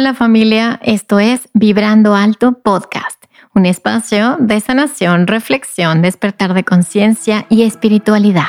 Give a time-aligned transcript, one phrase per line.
[0.00, 3.22] Hola familia, esto es Vibrando Alto Podcast,
[3.54, 8.46] un espacio de sanación, reflexión, despertar de conciencia y espiritualidad.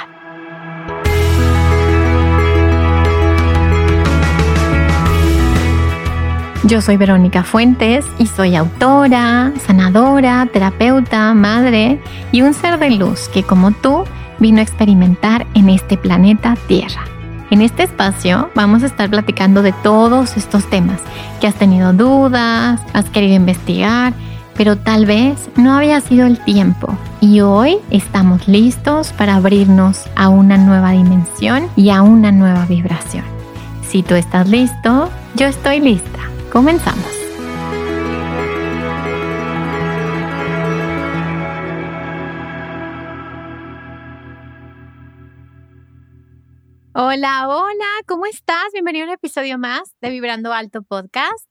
[6.64, 11.99] Yo soy Verónica Fuentes y soy autora, sanadora, terapeuta, madre
[12.31, 14.06] y un ser de luz que como tú
[14.40, 17.11] vino a experimentar en este planeta Tierra.
[17.52, 21.02] En este espacio vamos a estar platicando de todos estos temas
[21.41, 24.14] que has tenido dudas, has querido investigar,
[24.55, 26.96] pero tal vez no había sido el tiempo.
[27.20, 33.26] Y hoy estamos listos para abrirnos a una nueva dimensión y a una nueva vibración.
[33.86, 36.20] Si tú estás listo, yo estoy lista.
[36.54, 37.21] Comenzamos.
[46.94, 48.66] Hola, hola, ¿cómo estás?
[48.73, 51.49] Bienvenido a un episodio más de Vibrando Alto Podcast.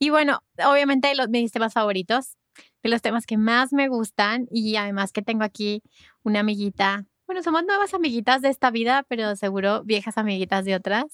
[0.00, 2.36] Y bueno, obviamente los, mis temas favoritos,
[2.82, 5.84] de los temas que más me gustan y además que tengo aquí
[6.24, 7.06] una amiguita.
[7.26, 11.04] Bueno, somos nuevas amiguitas de esta vida, pero seguro viejas amiguitas de otras.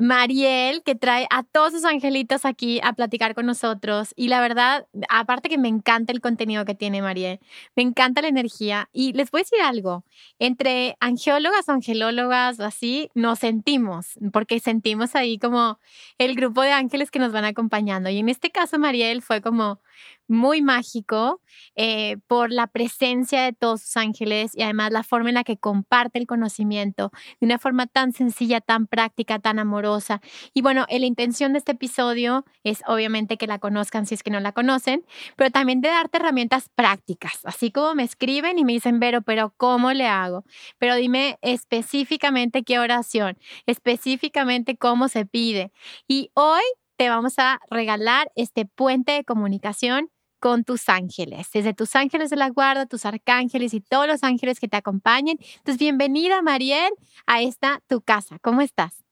[0.00, 4.12] Mariel, que trae a todos sus angelitos aquí a platicar con nosotros.
[4.16, 7.40] Y la verdad, aparte que me encanta el contenido que tiene Mariel,
[7.74, 8.88] me encanta la energía.
[8.92, 10.04] Y les voy a decir algo,
[10.38, 15.78] entre angeólogas o angelólogas, así, nos sentimos, porque sentimos ahí como
[16.18, 18.10] el grupo de ángeles que nos van acompañando.
[18.10, 19.80] Y en este caso, Mariel fue como
[20.28, 21.40] muy mágico
[21.76, 25.56] eh, por la presencia de todos sus ángeles y además la forma en la que
[25.56, 30.20] comparte el conocimiento de una forma tan sencilla, tan práctica, tan amorosa.
[30.54, 34.22] Y bueno, eh, la intención de este episodio es obviamente que la conozcan si es
[34.22, 35.04] que no la conocen,
[35.36, 39.54] pero también de darte herramientas prácticas, así como me escriben y me dicen, Vero, pero
[39.56, 40.44] ¿cómo le hago?
[40.78, 45.72] Pero dime específicamente qué oración, específicamente cómo se pide.
[46.08, 46.62] Y hoy
[46.96, 52.36] te vamos a regalar este puente de comunicación con tus ángeles, desde tus ángeles de
[52.36, 55.38] la guarda, tus arcángeles y todos los ángeles que te acompañen.
[55.40, 56.92] Entonces, bienvenida, Mariel,
[57.26, 58.38] a esta tu casa.
[58.40, 59.04] ¿Cómo estás?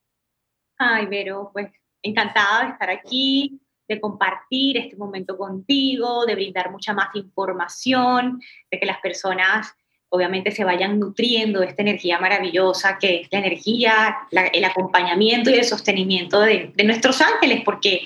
[0.78, 1.70] Ay, Vero, pues
[2.02, 8.40] encantada de estar aquí, de compartir este momento contigo, de brindar mucha más información,
[8.70, 9.74] de que las personas
[10.14, 15.64] obviamente se vayan nutriendo esta energía maravillosa que es la energía, el acompañamiento y el
[15.64, 18.02] sostenimiento de, nuestros ángeles, porque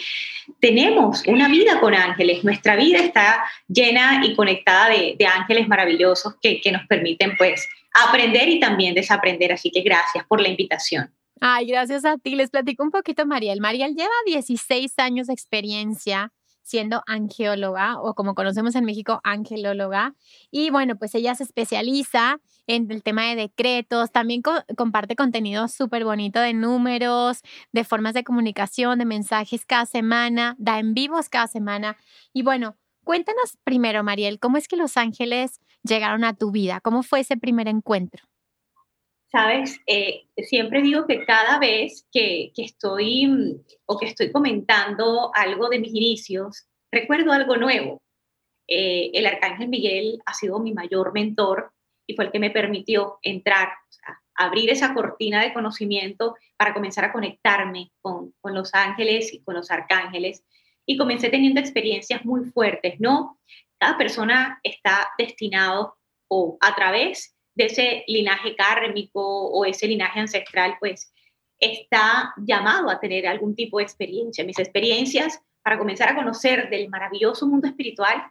[0.61, 6.61] tenemos una vida con ángeles, nuestra vida está llena y conectada de, ángeles maravillosos que,
[6.61, 7.69] que nos permiten pues
[8.07, 11.13] aprender y también desaprender, así que gracias por la invitación.
[11.41, 12.35] Ay, gracias a ti.
[12.35, 13.61] Les platico un poquito, Mariel.
[13.61, 16.33] Mariel lleva 16 años de experiencia
[16.69, 20.15] siendo angeóloga o como conocemos en México, angelóloga.
[20.51, 24.43] Y bueno, pues ella se especializa en el tema de decretos, también
[24.77, 27.41] comparte contenido súper bonito de números,
[27.73, 31.97] de formas de comunicación, de mensajes cada semana, da en vivos cada semana.
[32.35, 36.81] Y bueno, cuéntanos primero, Mariel, ¿cómo es que los ángeles llegaron a tu vida?
[36.83, 38.25] ¿Cómo fue ese primer encuentro?
[39.31, 45.69] Sabes, eh, siempre digo que cada vez que, estoy mm, o que estoy comentando algo
[45.69, 48.03] de mis inicios, recuerdo algo nuevo.
[48.67, 51.73] Eh, el arcángel Miguel ha sido mi mayor mentor
[52.07, 53.69] y fue el que me permitió entrar,
[54.35, 59.55] abrir esa cortina de conocimiento para comenzar a conectarme con, con los ángeles y con
[59.55, 60.43] los arcángeles.
[60.87, 63.39] Y comencé teniendo experiencias muy fuertes, ¿no?
[63.79, 70.77] Cada persona está destinado o a través de ese linaje kármico o ese linaje ancestral,
[70.79, 71.13] pues
[71.59, 74.45] está llamado a tener algún tipo de experiencia.
[74.45, 78.23] Mis experiencias para comenzar a conocer del maravilloso mundo espiritual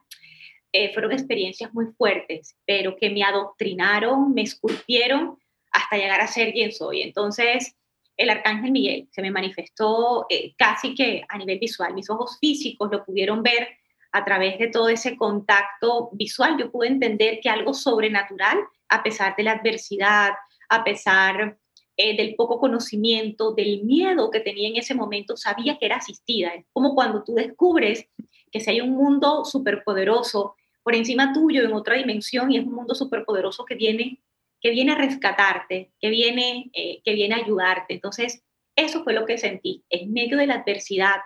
[0.72, 5.38] eh, fueron experiencias muy fuertes, pero que me adoctrinaron, me esculpieron
[5.72, 7.02] hasta llegar a ser quien soy.
[7.02, 7.76] Entonces,
[8.16, 11.94] el arcángel Miguel se me manifestó eh, casi que a nivel visual.
[11.94, 13.68] Mis ojos físicos lo pudieron ver
[14.14, 16.56] a través de todo ese contacto visual.
[16.58, 18.58] Yo pude entender que algo sobrenatural
[18.90, 20.34] a pesar de la adversidad,
[20.70, 21.58] a pesar
[21.96, 26.52] eh, del poco conocimiento, del miedo que tenía en ese momento, sabía que era asistida.
[26.72, 28.07] Como cuando tú descubres
[28.51, 32.74] que si hay un mundo superpoderoso por encima tuyo en otra dimensión y es un
[32.74, 34.22] mundo superpoderoso que viene,
[34.62, 37.95] que viene a rescatarte, que viene, eh, que viene a ayudarte.
[37.95, 38.44] Entonces,
[38.75, 39.84] eso fue lo que sentí.
[39.89, 41.18] En medio de la adversidad,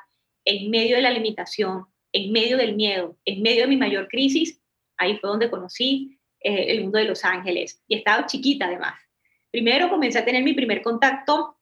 [0.45, 4.61] en medio de la limitación, en medio del miedo, en medio de mi mayor crisis,
[4.97, 8.99] ahí fue donde conocí eh, el mundo de Los Ángeles y estaba chiquita además.
[9.51, 11.57] Primero comencé a tener mi primer contacto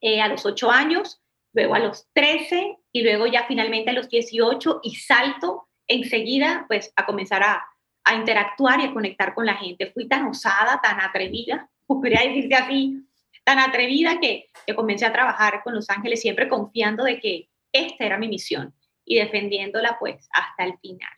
[0.00, 1.20] eh, a los 8 años,
[1.52, 6.92] luego a los 13 y luego ya finalmente a los 18 y salto enseguida pues
[6.96, 7.66] a comenzar a,
[8.14, 9.90] interactuar y a conectar con la gente.
[9.92, 13.02] Fui tan osada, tan atrevida, podría decirse así,
[13.44, 18.04] tan atrevida que, que comencé a trabajar con Los Ángeles siempre confiando de que esta
[18.04, 18.74] era mi misión
[19.04, 21.10] y defendiéndola pues hasta el final.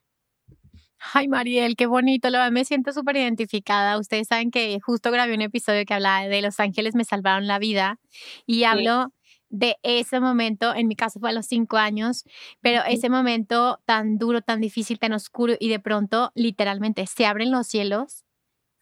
[1.15, 3.99] Ay, Mariel, qué bonito, lo me siento súper identificada.
[3.99, 7.59] Ustedes saben que justo grabé un episodio que hablaba de Los Ángeles me salvaron la
[7.59, 7.99] vida
[8.47, 9.13] y hablo
[9.49, 12.25] de ese momento, en mi caso fue a los cinco años,
[12.61, 17.51] pero ese momento tan duro, tan difícil, tan oscuro y de pronto literalmente se abren
[17.53, 18.26] los cielos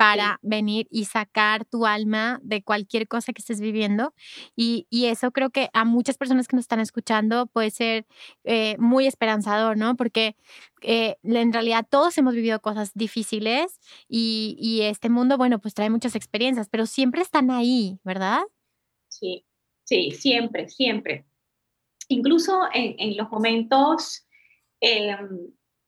[0.05, 4.13] para venir y sacar tu alma de cualquier cosa que estés viviendo.
[4.55, 8.05] Y, eso creo que a muchas personas que nos están escuchando puede ser
[8.45, 9.97] eh, muy esperanzador, ¿no?
[9.97, 10.37] Porque
[10.83, 15.89] eh, en realidad todos hemos vivido cosas difíciles y, y este mundo, bueno, pues trae
[15.89, 18.43] muchas experiencias, pero siempre están ahí, ¿verdad?
[19.09, 19.47] Sí,
[19.85, 21.25] sí, siempre, siempre.
[22.09, 24.27] Incluso en, en los momentos...
[24.83, 25.17] Eh,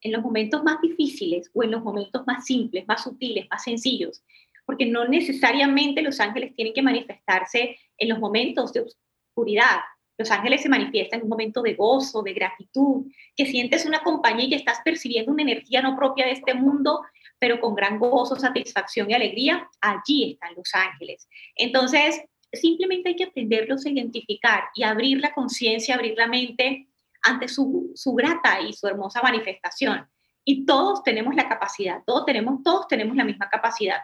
[0.01, 4.23] en los momentos más difíciles o en los momentos más simples, más sutiles, más sencillos,
[4.65, 9.81] porque no necesariamente los ángeles tienen que manifestarse en los momentos de oscuridad.
[10.19, 13.07] Los ángeles se manifiestan en un momento de gozo, de gratitud,
[13.37, 17.03] que sientes una compañía y estás percibiendo una energía no propia de este mundo,
[17.39, 19.69] pero con gran gozo, satisfacción y alegría.
[19.81, 21.29] Allí están los ángeles.
[21.55, 22.23] Entonces,
[22.53, 26.89] simplemente hay que aprenderlos a identificar y abrir la conciencia, abrir la mente
[27.27, 30.09] ante su, su grata y su hermosa manifestación.
[30.45, 34.03] Y todos tenemos la capacidad, todos tenemos, todos tenemos la misma capacidad.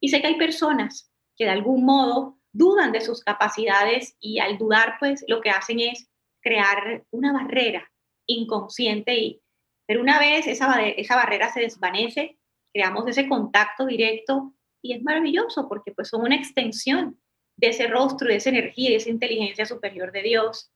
[0.00, 4.58] Y sé que hay personas que de algún modo dudan de sus capacidades y al
[4.58, 6.08] dudar, pues lo que hacen es
[6.40, 7.90] crear una barrera
[8.26, 9.14] inconsciente.
[9.14, 9.42] Y,
[9.86, 12.38] pero una vez esa, esa barrera se desvanece,
[12.72, 17.20] creamos ese contacto directo y es maravilloso porque pues son una extensión
[17.56, 20.70] de ese rostro, de esa energía, de esa inteligencia superior de Dios.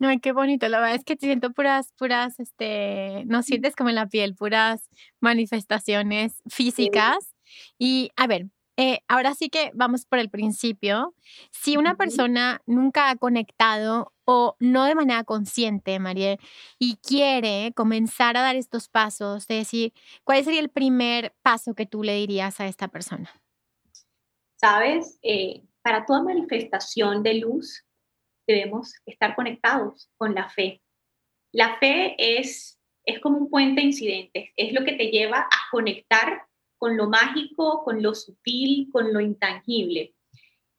[0.00, 0.66] Ay, qué bonito.
[0.68, 4.34] La verdad es que te siento puras, puras, este, no sientes como en la piel,
[4.34, 4.88] puras
[5.20, 7.34] manifestaciones físicas.
[7.78, 8.46] Y a ver,
[8.78, 11.14] eh, ahora sí que vamos por el principio.
[11.50, 16.38] Si una persona nunca ha conectado o no de manera consciente, María,
[16.78, 19.92] y quiere comenzar a dar estos pasos, de decir,
[20.24, 23.30] ¿cuál sería el primer paso que tú le dirías a esta persona?
[24.56, 27.84] Sabes, eh, para toda manifestación de luz,
[28.46, 30.82] debemos estar conectados con la fe.
[31.52, 35.70] La fe es, es como un puente de incidentes, es lo que te lleva a
[35.70, 36.46] conectar
[36.78, 40.14] con lo mágico, con lo sutil, con lo intangible.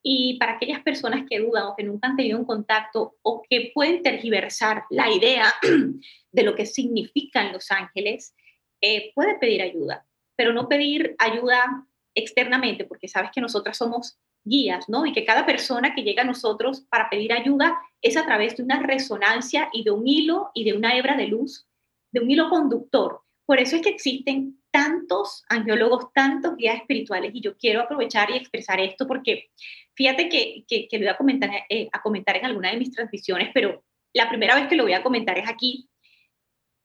[0.04, 3.72] Y para aquellas personas que dudan o que nunca han tenido un contacto o que
[3.74, 5.54] pueden tergiversar la idea
[6.32, 8.36] de lo que significan los ángeles,
[8.82, 11.86] eh, puede pedir ayuda, pero no pedir ayuda
[12.16, 15.06] externamente, porque sabes que nosotras somos guías, ¿no?
[15.06, 18.64] Y que cada persona que llega a nosotros para pedir ayuda es a través de
[18.64, 21.68] una resonancia y de un hilo y de una hebra de luz,
[22.12, 23.22] de un hilo conductor.
[23.46, 28.38] Por eso es que existen tantos angiólogos, tantos guías espirituales y yo quiero aprovechar y
[28.38, 29.50] expresar esto porque
[29.94, 33.50] fíjate que, que, lo voy a comentar, eh, a comentar en alguna de mis transmisiones,
[33.54, 33.84] pero
[34.14, 35.90] la primera vez que lo voy a comentar es aquí.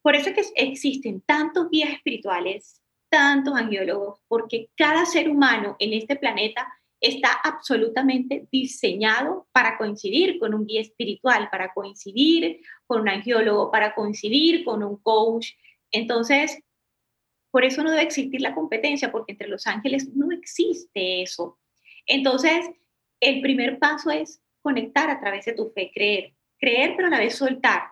[0.01, 5.93] Por eso es que existen tantos guías espirituales, tantos angiólogos, porque cada ser humano en
[5.93, 6.67] este planeta
[6.99, 13.93] está absolutamente diseñado para coincidir con un guía espiritual, para coincidir con un angiólogo, para
[13.93, 15.51] coincidir con un coach.
[15.91, 16.59] Entonces,
[17.51, 21.59] por eso no debe existir la competencia, porque entre los ángeles no existe eso.
[22.05, 22.69] Entonces,
[23.19, 27.19] el primer paso es conectar a través de tu fe, creer, creer pero a la
[27.19, 27.83] vez soltar.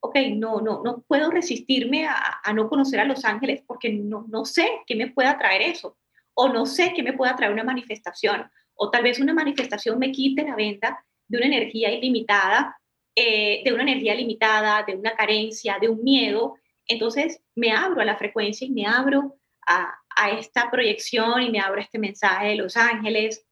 [0.00, 4.26] Ok, no, no, no puedo resistirme a, a no conocer a los ángeles porque no,
[4.28, 5.96] no sé qué me pueda traer eso
[6.34, 10.12] o no sé qué me pueda traer una manifestación, o tal vez una manifestación me
[10.12, 12.76] quite la venta de una energía ilimitada,
[13.14, 16.56] eh, de una energía limitada, de una carencia, de un miedo.
[16.86, 19.36] Entonces me abro a la frecuencia y me abro
[19.66, 23.46] a, a esta proyección y me abro a este mensaje de los ángeles.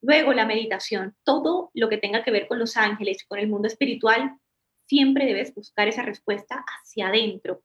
[0.00, 3.68] Luego la meditación, todo lo que tenga que ver con los ángeles, con el mundo
[3.68, 4.36] espiritual,
[4.86, 7.62] siempre debes buscar esa respuesta hacia adentro.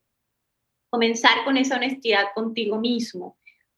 [0.90, 3.38] Comenzar con esa honestidad contigo mismo,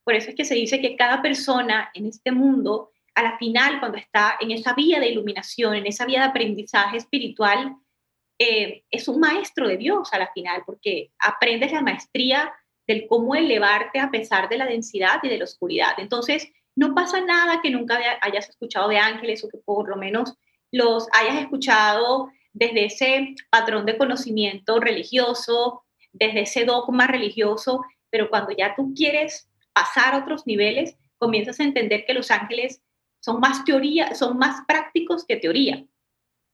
[0.09, 3.79] por eso es que se dice que cada persona en este mundo, a la final,
[3.79, 7.75] cuando está en esa vía de iluminación, en esa vía de aprendizaje espiritual,
[8.39, 12.51] eh, es un maestro de Dios a la final, porque aprendes la maestría
[12.87, 15.93] del cómo elevarte a pesar de la densidad y de la oscuridad.
[15.99, 20.33] Entonces, no pasa nada que nunca hayas escuchado de ángeles o que por lo menos
[20.71, 28.55] los hayas escuchado desde ese patrón de conocimiento religioso, desde ese dogma religioso, pero cuando
[28.57, 32.81] ya tú quieres pasar a otros niveles, comienzas a entender que los ángeles
[33.19, 35.85] son más teoría, son más prácticos que teoría.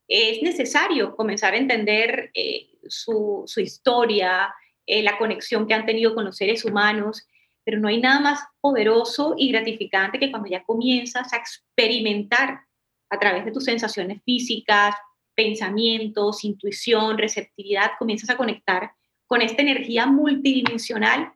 [0.08, 4.54] Es necesario comenzar a entender eh, su, historia,
[4.86, 7.28] eh, la conexión que han tenido con los seres humanos,
[7.64, 12.62] pero no hay nada más poderoso y gratificante que cuando ya comienzas a experimentar
[13.10, 14.96] a través de tus sensaciones físicas,
[15.34, 18.92] pensamientos, intuición, receptividad, comienzas a conectar
[19.28, 21.34] con esta energía multidimensional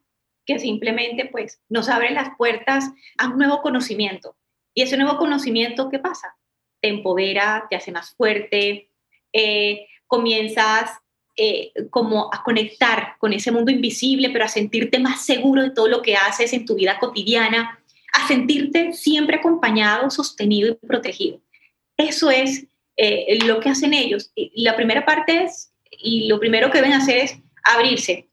[0.49, 4.35] que simplemente pues nos abre las puertas a un nuevo conocimiento.
[4.73, 6.35] Y ese nuevo conocimiento, ¿qué pasa?
[6.81, 8.89] Te empodera, te hace más fuerte,
[9.31, 10.89] eh, comienzas
[11.37, 15.87] eh, como a conectar con ese mundo invisible, pero a sentirte más seguro de todo
[15.87, 17.79] lo que haces en tu vida cotidiana,
[18.11, 21.41] a sentirte siempre acompañado, sostenido y protegido.
[21.95, 22.65] Eso es
[22.97, 24.31] eh, lo que hacen ellos.
[24.33, 28.28] Y la primera parte es, y lo primero que deben hacer es abrirse.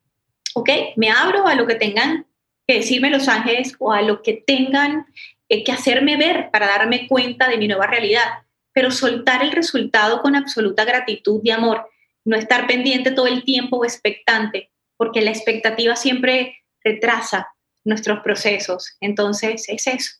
[0.59, 0.71] ¿Ok?
[0.97, 2.25] Me abro a lo que tengan
[2.67, 5.05] que decirme los ángeles o a lo que tengan
[5.51, 8.25] eh, que hacerme ver para darme cuenta de mi nueva realidad,
[8.73, 11.91] pero soltar el resultado con absoluta gratitud y amor,
[12.25, 17.49] no estar pendiente todo el tiempo o expectante, porque la expectativa siempre retrasa
[17.85, 18.97] nuestros procesos.
[19.03, 20.15] Entonces, es eso.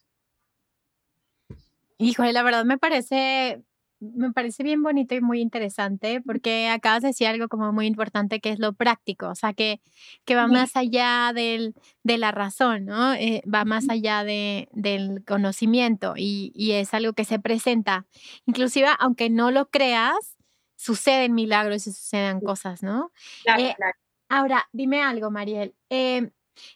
[1.97, 3.63] Híjole, la verdad me parece
[3.99, 8.39] me parece bien bonito y muy interesante porque acabas de decir algo como muy importante
[8.39, 9.81] que es lo práctico, o sea, que,
[10.25, 11.73] que va más allá del,
[12.03, 13.13] de la razón, ¿no?
[13.13, 18.05] Eh, va más allá de, del conocimiento y, y, es algo que se presenta.
[18.45, 20.37] Inclusive, aunque no lo creas,
[20.75, 23.11] suceden milagros y suceden cosas, ¿no?
[23.43, 23.93] Claro, eh, claro.
[24.29, 25.73] Ahora, dime algo, Mariel.
[25.89, 26.29] Eh,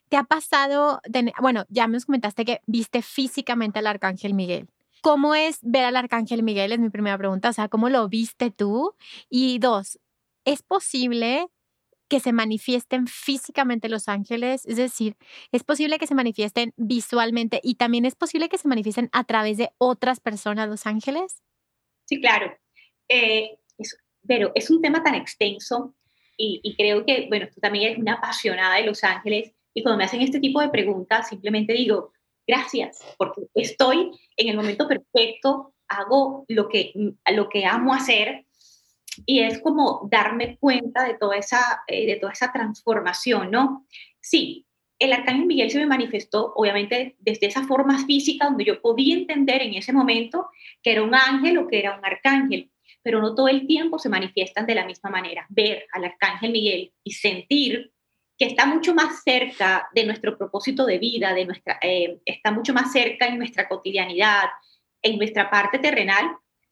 [0.09, 1.01] ¿Te ha pasado,
[1.39, 4.67] bueno, ya me comentaste que viste físicamente al arcángel Miguel.
[5.01, 6.71] ¿Cómo es ver al Arcángel Miguel?
[6.71, 7.49] Es mi primera pregunta.
[7.49, 8.95] O sea, ¿cómo lo viste tú?
[9.29, 9.99] Y dos,
[10.45, 11.47] ¿es posible
[12.07, 14.65] que se manifiesten físicamente los ángeles?
[14.65, 15.15] Es decir,
[15.51, 19.57] ¿es posible que se manifiesten visualmente y también es posible que se manifiesten a través
[19.57, 21.41] de otras personas los ángeles?
[22.05, 22.55] Sí, claro.
[23.07, 23.57] Eh,
[24.27, 25.95] pero es un tema tan extenso
[26.37, 29.97] y, y creo que, bueno, tú también eres una apasionada de los ángeles y cuando
[29.97, 32.11] me hacen este tipo de preguntas, simplemente digo,
[32.51, 36.91] gracias, porque estoy en el momento perfecto, hago lo que,
[37.33, 38.45] lo que amo hacer
[39.25, 43.85] y es como darme cuenta de toda esa, eh, de toda esa transformación, ¿no?
[44.19, 44.65] Sí,
[44.99, 49.61] el arcángel Miguel se me manifestó, obviamente, desde esa forma física donde yo podía entender
[49.61, 50.49] en ese momento
[50.83, 52.69] que era un ángel o que era un arcángel,
[53.01, 55.45] pero no todo el tiempo se manifiestan de la misma manera.
[55.49, 57.93] Ver al arcángel Miguel y sentir
[58.41, 62.73] que está mucho más cerca de nuestro propósito de vida, de nuestra, eh, está mucho
[62.73, 64.45] más cerca en nuestra cotidianidad,
[65.03, 66.25] en nuestra parte terrenal,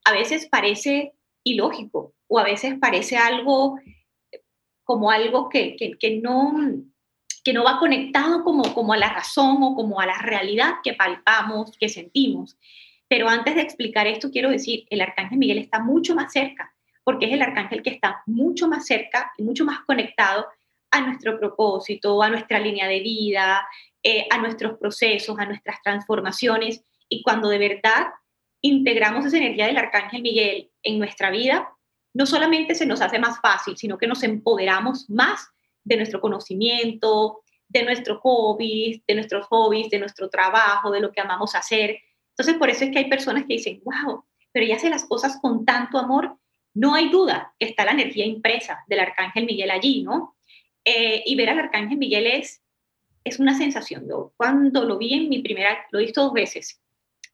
[0.04, 3.80] a veces parece ilógico o a veces parece algo
[4.84, 6.56] como algo que, que, no,
[7.44, 10.96] que no va conectado como, como a la razón o como a la realidad que
[10.96, 12.58] palpamos, que sentimos.
[13.08, 16.74] Pero antes de explicar esto, quiero decir, el arcángel Miguel está mucho más cerca,
[17.04, 20.48] porque es el arcángel que está mucho más cerca y mucho más conectado
[20.92, 23.68] a nuestro propósito, a nuestra línea de vida,
[24.04, 26.84] eh, a nuestros procesos, a nuestras transformaciones.
[27.08, 28.08] Y cuando de verdad
[28.62, 31.70] integramos esa energía del Arcángel Miguel en nuestra vida,
[32.14, 35.48] no solamente se nos hace más fácil, sino que nos empoderamos más
[35.84, 41.22] de nuestro conocimiento, de nuestros hobbies, de nuestros hobbies, de nuestro trabajo, de lo que
[41.22, 42.00] amamos hacer.
[42.32, 45.38] Entonces, por eso es que hay personas que dicen, wow, pero ella hace las cosas
[45.42, 46.38] con tanto amor.
[46.74, 50.36] No hay duda que está la energía impresa del Arcángel Miguel allí, ¿no?
[50.86, 52.62] Eh, y ver al Arcángel Miguel es,
[53.24, 54.08] es una sensación.
[54.08, 56.82] Yo cuando lo vi en mi primera, lo he visto dos veces.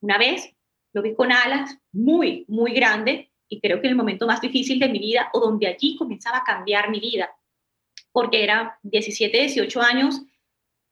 [0.02, 0.56] Una vez
[0.94, 4.80] lo vi con alas muy, muy grande y creo que en el momento más difícil
[4.80, 7.30] de mi vida o donde allí comenzaba a cambiar mi vida,
[8.12, 10.22] porque era 17, 18 años,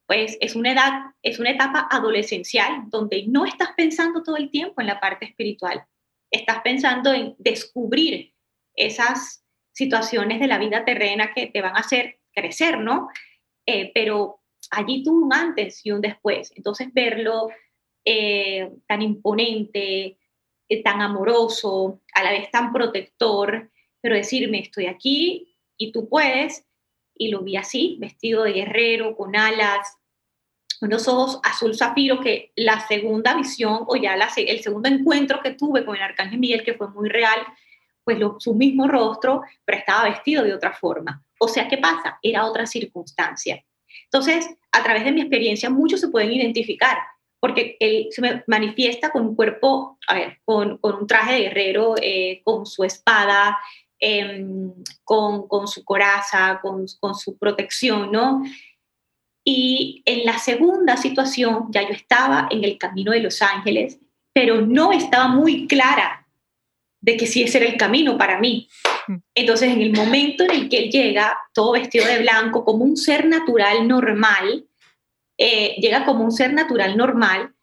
[0.06, 0.92] pues es una edad,
[1.22, 5.84] es una etapa adolescencial donde no estás pensando todo el tiempo en la parte espiritual,
[6.30, 8.34] estás pensando en descubrir
[8.74, 13.08] esas situaciones de la vida terrena que te van a hacer crecer, ¿no?
[13.66, 16.52] Eh, pero allí tuvo un antes y un después.
[16.56, 17.48] Entonces verlo
[18.04, 20.18] eh, tan imponente,
[20.68, 26.66] eh, tan amoroso, a la vez tan protector, pero decirme, estoy aquí y tú puedes,
[27.16, 29.96] y lo vi así, vestido de guerrero, con alas,
[30.80, 35.52] unos ojos azul zafiro, que la segunda visión o ya la, el segundo encuentro que
[35.52, 37.40] tuve con el Arcángel Miguel, que fue muy real,
[38.04, 41.24] pues lo, su mismo rostro, pero estaba vestido de otra forma.
[41.44, 42.18] O sea, ¿qué pasa?
[42.22, 43.62] Era otra circunstancia.
[44.04, 46.96] Entonces, a través de mi experiencia, muchos se pueden identificar,
[47.38, 52.40] porque él se manifiesta con un cuerpo, a ver, con, un traje de guerrero, eh,
[52.44, 53.58] con su espada,
[53.98, 54.72] em,
[55.04, 58.42] con, su coraza, con, con su protección, ¿no?
[59.44, 63.98] Y en la segunda situación, ya yo estaba en el camino de Los Ángeles,
[64.32, 66.23] pero no estaba muy clara
[67.04, 68.66] de que sí ese era el camino para mí.
[69.34, 72.96] Entonces, en el momento en el que él llega, todo vestido de blanco, como un
[72.96, 74.66] ser natural normal,
[75.36, 77.54] eh, llega como un ser natural normal,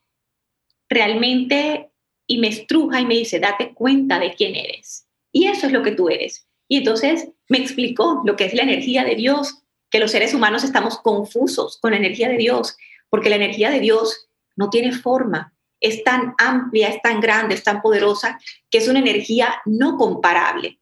[0.87, 1.89] realmente,
[2.27, 5.07] y me estruja y me dice, date cuenta de quién eres.
[5.31, 6.47] Y eso es lo que tú eres.
[6.67, 10.63] Y entonces me explicó lo que es la energía de Dios, que los seres humanos
[10.63, 12.77] estamos confusos con la energía de Dios,
[13.09, 17.63] porque la energía de Dios no tiene forma, es tan amplia, es tan grande, es
[17.63, 20.79] tan poderosa, que es una energía no comparable.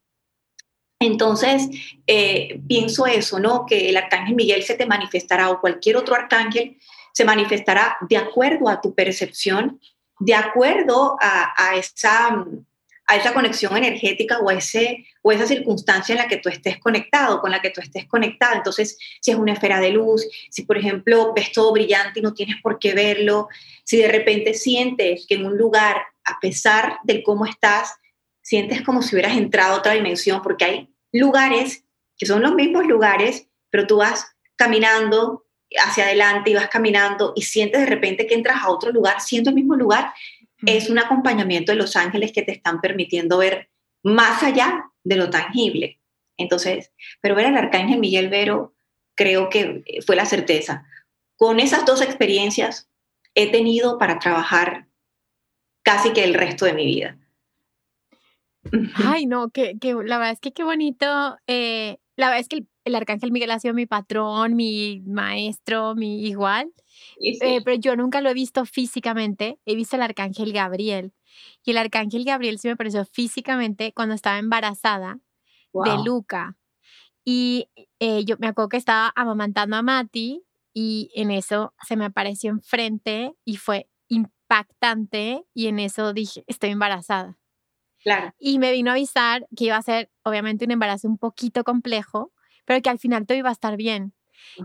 [1.01, 1.69] Entonces,
[2.05, 3.65] eh, pienso eso, ¿no?
[3.65, 6.77] Que el arcángel Miguel se te manifestará o cualquier otro arcángel
[7.13, 9.79] se manifestará de acuerdo a tu percepción,
[10.19, 12.45] de acuerdo a, esa,
[13.07, 17.41] a esa conexión energética o, ese, o esa circunstancia en la que tú estés conectado,
[17.41, 18.55] con la que tú estés conectado.
[18.55, 22.33] Entonces, si es una esfera de luz, si por ejemplo ves todo brillante y no
[22.33, 23.49] tienes por qué verlo,
[23.83, 27.93] si de repente sientes que en un lugar, a pesar de cómo estás,
[28.41, 31.83] sientes como si hubieras entrado a otra dimensión, porque hay lugares
[32.17, 35.45] que son los mismos lugares, pero tú vas caminando
[35.85, 39.49] hacia adelante y vas caminando y sientes de repente que entras a otro lugar, siendo
[39.49, 40.13] el mismo lugar,
[40.65, 43.69] es un acompañamiento de los ángeles que te están permitiendo ver
[44.03, 45.99] más allá de lo tangible.
[46.37, 46.91] Entonces,
[47.21, 48.73] pero ver al arcángel Miguel Vero
[49.15, 50.85] creo que fue la certeza.
[51.35, 52.89] Con esas dos experiencias
[53.35, 54.87] he tenido para trabajar
[55.83, 57.17] casi que el resto de mi vida.
[58.95, 61.37] Ay, no, que, que la verdad es que qué bonito.
[61.47, 66.25] Eh, la verdad es que el, arcángel Miguel ha sido mi patrón, mi maestro, mi
[66.25, 66.73] igual.
[67.21, 69.59] Eh, pero yo nunca lo he visto físicamente.
[69.65, 71.13] He visto el arcángel Gabriel.
[71.63, 75.19] Y el arcángel Gabriel sí me pareció físicamente cuando estaba embarazada
[75.73, 76.57] de Luca.
[77.23, 77.69] Y
[77.99, 80.43] eh, yo me acuerdo que estaba amamantando a Mati
[80.73, 86.71] y en eso se me apareció enfrente y fue impactante y en eso dije, estoy
[86.71, 87.37] embarazada.
[88.39, 92.31] Y me vino a avisar que iba a ser, obviamente, un embarazo un poquito complejo,
[92.69, 94.13] pero que al final todo iba a estar bien.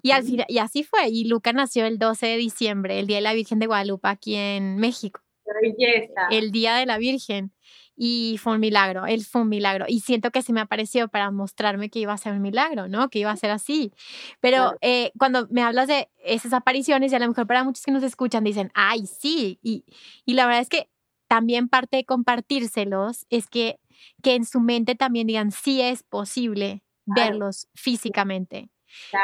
[0.03, 1.09] Y, al final, y así fue.
[1.09, 4.35] Y Luca nació el 12 de diciembre, el Día de la Virgen de Guadalupe, aquí
[4.35, 5.23] en México.
[5.63, 6.29] belleza!
[6.31, 7.55] El Día de la Virgen.
[7.97, 9.87] Y fue un milagro, él fue un milagro.
[9.89, 13.09] Y siento que se me apareció para mostrarme que iba a ser un milagro, ¿no?
[13.09, 13.95] Que iba a ser así.
[14.41, 17.93] Pero eh, cuando me hablas de esas apariciones, y a lo mejor para muchos que
[17.93, 19.59] nos escuchan dicen, ay, sí.
[19.63, 19.87] Y,
[20.27, 20.91] y la verdad es que
[21.27, 23.81] también parte de compartírselos es que,
[24.23, 28.71] que en su mente también digan, sí es posible verlos físicamente.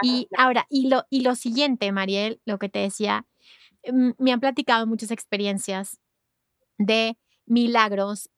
[0.02, 3.26] y ahora, y lo, y lo siguiente, Mariel, lo que te decía,
[3.86, 6.00] mm, me han platicado muchas experiencias
[6.78, 7.16] de
[7.46, 8.30] milagros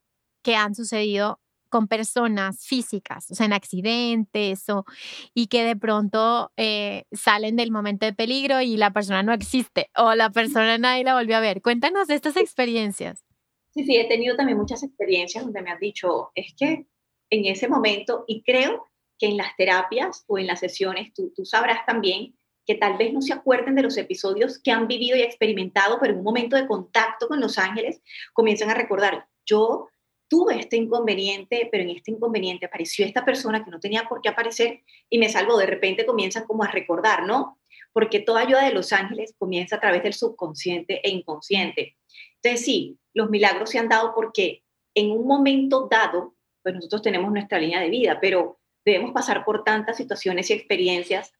[0.43, 1.41] que han sucedido
[1.73, 4.85] con personas físicas, o sea, en accidentes o,
[5.33, 9.89] y que de pronto eh, salen del momento de peligro y la persona no existe
[9.97, 11.63] o la persona nadie la volvió a ver.
[11.63, 13.25] Cuéntanos de estas experiencias.
[13.71, 16.87] Sí, sí, he tenido también muchas experiencias donde me han dicho, es que
[17.31, 18.92] en ese momento, y creo
[19.23, 22.35] que en las terapias o en las sesiones, tú, tú sabrás también
[22.67, 26.13] que tal vez no se acuerden de los episodios que han vivido y experimentado, pero
[26.13, 29.87] en un momento de contacto con los ángeles comienzan a recordar, yo
[30.27, 34.29] tuve este inconveniente, pero en este inconveniente apareció esta persona que no tenía por qué
[34.29, 35.57] aparecer y me salvó.
[35.57, 37.61] De repente comienzan como a recordar, ¿no?
[37.93, 41.97] Porque toda ayuda de los ángeles comienza a través del subconsciente e inconsciente.
[42.43, 44.65] Entonces, sí, los milagros se han dado porque
[44.97, 49.65] en un momento dado, pues nosotros tenemos nuestra línea de vida, pero debemos pasar por
[49.65, 51.33] tantas situaciones y experiencias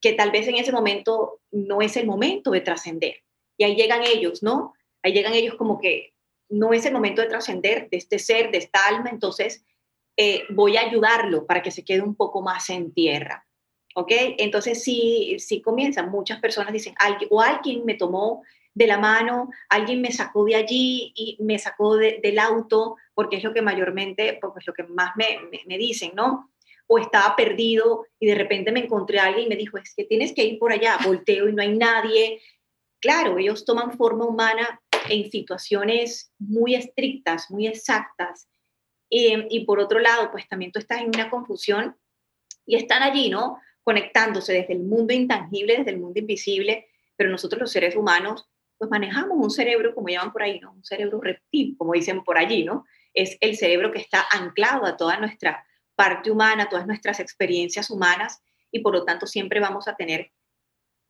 [0.00, 3.22] que tal vez en ese momento no es el momento de trascender.
[3.56, 4.74] Y ahí llegan ellos, ¿no?
[5.02, 6.12] Ahí llegan ellos como que
[6.48, 9.64] no es el momento de trascender de este ser, de esta alma, entonces
[10.16, 13.46] eh, voy a ayudarlo para que se quede un poco más en tierra.
[13.94, 14.12] ¿Ok?
[14.38, 16.94] Entonces sí, sí comienzan, muchas personas dicen,
[17.30, 18.42] o alguien me tomó
[18.74, 23.42] de la mano, alguien me sacó de allí y me sacó del auto, porque es
[23.42, 26.50] lo que mayormente, porque es lo que más me, me, dicen, ¿no?
[26.86, 30.04] O estaba perdido y de repente me encontré a alguien y me dijo, es que
[30.04, 32.40] tienes que ir por allá, volteo y no hay nadie.
[33.00, 38.48] Claro, ellos toman forma humana en situaciones muy estrictas, muy exactas.
[39.08, 41.96] Y, y, por otro lado, pues también tú estás en una confusión
[42.64, 43.60] y están allí, ¿no?
[43.82, 48.90] Conectándose desde el mundo intangible, desde el mundo invisible, pero nosotros los seres humanos pues
[48.90, 50.72] manejamos un cerebro, como llaman por ahí, ¿no?
[50.72, 52.84] Un cerebro reptil, como dicen por allí, ¿no?
[53.14, 55.64] Es el cerebro que está anclado a toda nuestra
[55.96, 60.32] parte humana, todas nuestras experiencias humanas y por lo tanto siempre vamos a tener,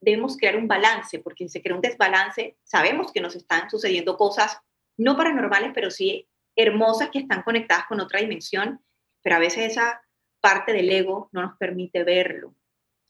[0.00, 4.16] debemos crear un balance, porque si se crea un desbalance, sabemos que nos están sucediendo
[4.16, 4.58] cosas
[4.96, 8.80] no paranormales, pero sí hermosas que están conectadas con otra dimensión,
[9.22, 10.00] pero a veces esa
[10.40, 12.54] parte del ego no nos permite verlo.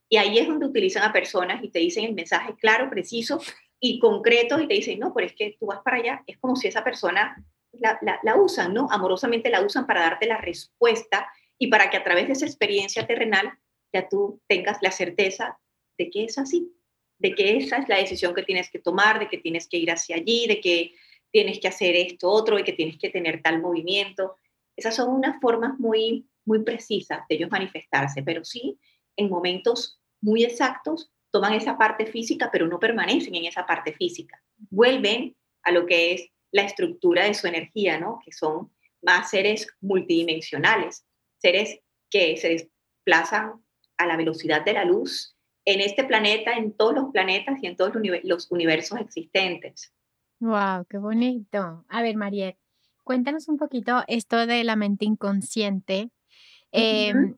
[0.08, 3.40] Y ahí es donde utilizan a personas y te dicen el mensaje claro, preciso,
[3.78, 6.56] y concretos y te dicen, no, pero es que tú vas para allá, es como
[6.56, 8.88] si esa persona la, la, usan, ¿no?
[8.90, 13.07] Amorosamente la usan para darte la respuesta y para que a través de esa experiencia
[13.07, 13.53] terrenal
[13.92, 15.59] ya tú tengas la certeza
[15.99, 16.73] de que es así,
[17.19, 19.90] de que esa es la decisión que tienes que tomar, de que tienes que ir
[19.90, 20.92] hacia allí, de que
[21.31, 24.37] tienes que hacer esto, otro, y que tienes que tener tal movimiento.
[24.77, 28.79] Esas son unas formas muy, muy precisas de ellos manifestarse, pero sí,
[29.16, 34.42] en momentos muy exactos, toman esa parte física, pero no permanecen en esa parte física.
[34.71, 38.21] Vuelven a lo que es la estructura de su energía, ¿no?
[38.25, 41.05] Que son más seres multidimensionales,
[41.46, 41.78] seres
[42.11, 43.62] que se desplazan
[43.98, 47.76] a la velocidad de la luz en este planeta, en todos los planetas y en
[47.76, 47.92] todos
[48.24, 49.92] los universos existentes.
[50.40, 51.85] Wow, qué bonito.
[51.88, 52.59] A ver, Mariette,
[53.04, 56.11] cuéntanos un poquito esto de la mente inconsciente.
[56.72, 57.37] Em,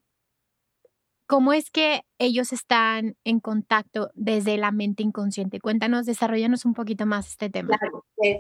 [1.27, 5.61] ¿Cómo es que ellos están en contacto desde la mente inconsciente?
[5.61, 7.77] Cuéntanos, desarrollanos un poquito más este tema.
[7.77, 8.39] Claro, es,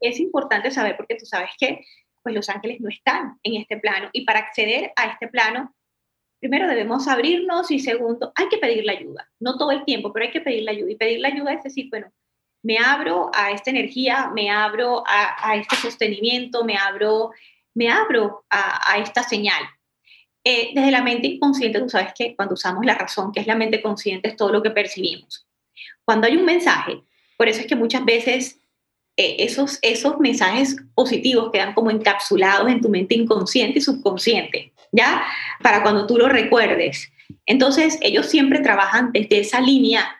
[0.00, 1.80] es importante saber porque tú sabes que
[2.22, 5.74] pues los ángeles no están en este plano y para acceder a este plano,
[6.40, 9.30] primero debemos abrirnos y segundo, hay que pedir la ayuda.
[9.38, 10.90] No todo el tiempo, pero hay que pedir la ayuda.
[10.90, 12.10] Y pedir la ayuda es decir, bueno,
[12.62, 17.30] me abro a esta energía, me abro a, este sostenimiento, me abro,
[17.74, 19.62] me abro a, esta señal.
[20.42, 23.56] Eh, desde la mente inconsciente, tú sabes que cuando usamos la razón, que es la
[23.56, 25.46] mente consciente, es todo lo que percibimos.
[26.04, 27.02] Cuando hay un mensaje,
[27.36, 28.59] por eso es que muchas veces
[29.16, 35.22] eh, esos, esos mensajes positivos quedan como encapsulados en tu mente inconsciente y subconsciente, ¿ya?
[35.62, 37.10] Para cuando tú lo recuerdes.
[37.46, 40.16] Entonces, ellos siempre trabajan desde esa línea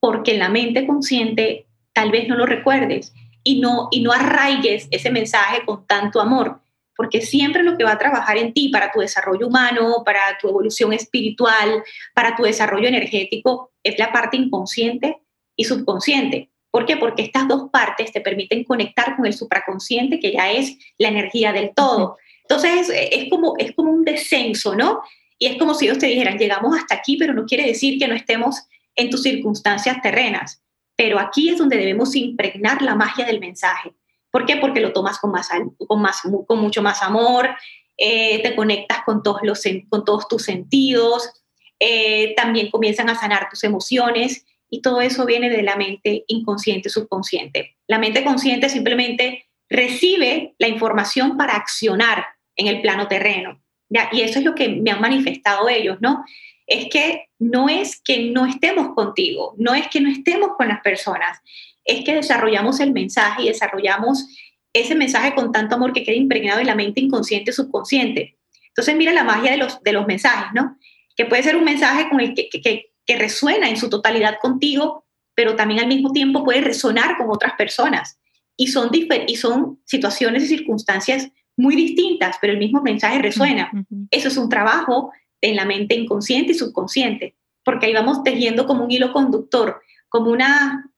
[0.00, 3.12] porque en la mente consciente tal vez no lo recuerdes
[3.44, 6.60] y no, y no arraigues ese mensaje con tanto amor,
[6.96, 10.48] porque siempre lo que va a trabajar en ti para tu desarrollo humano, para tu
[10.48, 11.82] evolución espiritual,
[12.14, 15.18] para tu desarrollo energético, es la parte inconsciente
[15.56, 16.51] y subconsciente.
[16.72, 16.96] ¿Por qué?
[16.96, 21.52] Porque estas dos partes te permiten conectar con el supraconsciente, que ya es la energía
[21.52, 22.16] del todo.
[22.48, 25.02] Entonces, es como, es como un descenso, ¿no?
[25.38, 28.08] Y es como si ellos te dijeran, llegamos hasta aquí, pero no quiere decir que
[28.08, 28.62] no estemos
[28.96, 30.62] en tus circunstancias terrenas.
[30.96, 33.92] Pero aquí es donde debemos impregnar la magia del mensaje.
[34.30, 34.56] ¿Por qué?
[34.56, 35.50] Porque lo tomas con, más,
[35.86, 37.50] con, más, con mucho más amor,
[37.98, 41.30] eh, te conectas con todos, los, con todos tus sentidos,
[41.78, 46.88] eh, también comienzan a sanar tus emociones y todo eso viene de la mente inconsciente,
[46.88, 47.76] subconsciente.
[47.86, 52.24] La mente consciente simplemente recibe la información para accionar
[52.56, 53.62] en el plano terreno.
[53.90, 54.08] ¿ya?
[54.12, 56.24] Y eso es lo que me han manifestado ellos, ¿no?
[56.66, 60.80] es que no es que no estemos contigo, no es que no estemos con las
[60.80, 61.38] personas,
[61.84, 64.26] es que desarrollamos el mensaje y desarrollamos
[64.72, 68.38] ese mensaje con tanto amor que queda impregnado en la mente inconsciente subconsciente.
[68.68, 70.78] Entonces mira la magia de los, de los mensajes, ¿no?
[71.14, 75.80] Que puede ser un mensaje con el que resuena en su totalidad contigo, pero también
[75.80, 78.18] al mismo tiempo puede resonar con otras personas.
[78.56, 78.90] Y son,
[79.26, 83.70] y son situaciones y circunstancias muy distintas, pero el mismo mensaje resuena.
[84.10, 88.84] Eso es un trabajo en la mente inconsciente y subconsciente, porque ahí vamos tejiendo como
[88.84, 90.90] un hilo conductor, como una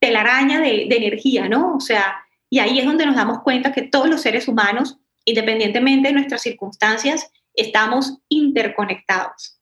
[0.00, 1.76] telaraña de, de energía, ¿no?
[1.76, 2.16] O sea,
[2.48, 6.42] y ahí es donde nos damos cuenta que todos los seres humanos, independientemente de nuestras
[6.42, 9.58] circunstancias, estamos interconectados.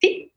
[0.00, 0.27] ¿Sí?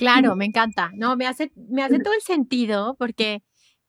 [0.00, 0.90] Claro, me encanta.
[0.94, 3.42] No, me hace, me hace todo el sentido porque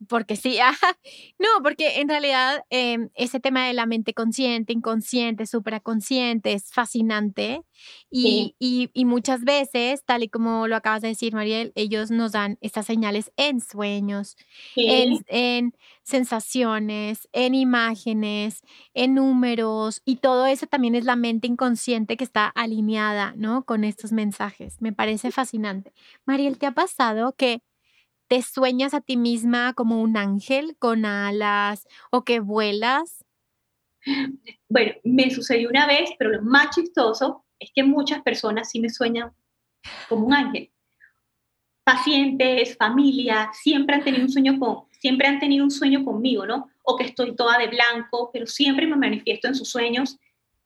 [0.07, 0.57] porque sí,
[1.39, 7.61] no, porque en realidad em, ese tema de la mente consciente, inconsciente, supraconsciente es fascinante
[8.09, 12.57] y, y, muchas veces, tal y como lo acabas de decir, Mariel, ellos nos dan
[12.61, 14.35] estas señales en sueños,
[14.75, 18.61] en, en, sensaciones, en imágenes,
[18.93, 23.63] en números y todo eso también es la mente inconsciente que está alineada, ¿no?
[23.65, 24.81] Con estos mensajes.
[24.81, 25.93] Me parece fascinante.
[26.25, 27.61] Mariel, ¿te ha pasado que
[28.31, 33.25] ¿Te sueñas a ti misma como un ángel con alas o que vuelas?
[34.69, 38.89] Bueno, me sucedió una vez, pero lo más chistoso es que muchas personas sí me
[38.89, 39.33] sueñan
[40.07, 40.71] como un ángel.
[41.83, 46.69] Pacientes, familia, siempre han tenido un sueño con, siempre han tenido un sueño conmigo, ¿no?
[46.83, 50.17] O que estoy toda de blanco, pero siempre me manifiesto en sus sueños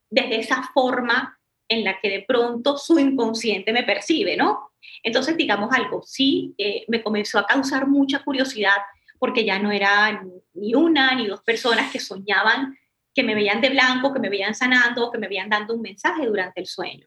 [0.08, 1.36] desde esa forma
[1.68, 4.70] en la que de pronto su inconsciente me percibe, ¿no?
[5.02, 8.76] Entonces, digamos algo, sí, eh, me comenzó a causar mucha curiosidad
[9.18, 12.76] porque ya no eran ni una ni dos personas que soñaban
[13.14, 16.26] que me veían de blanco, que me veían sanando, que me veían dando un mensaje
[16.26, 17.06] durante el sueño.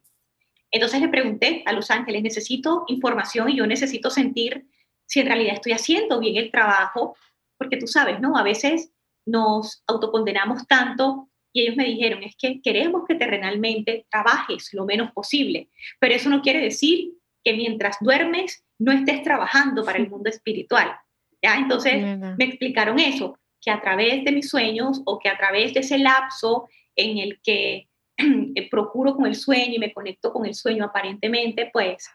[0.71, 4.67] Entonces le pregunté a Los Ángeles, necesito información y yo necesito sentir
[5.05, 7.15] si en realidad estoy haciendo bien el trabajo
[7.57, 8.37] porque tú sabes, ¿no?
[8.37, 8.91] A veces
[9.25, 15.11] nos autocondenamos tanto y ellos me dijeron, es que queremos que terrenalmente trabajes lo menos
[15.11, 20.29] posible, pero eso no quiere decir que mientras duermes no estés trabajando para el mundo
[20.29, 20.95] espiritual.
[21.41, 21.55] ¿ya?
[21.55, 25.81] Entonces me explicaron eso, que a través de mis sueños o que a través de
[25.81, 27.87] ese lapso en el que
[28.71, 32.09] procuro con el sueño y me conecto con el sueño aparentemente, pues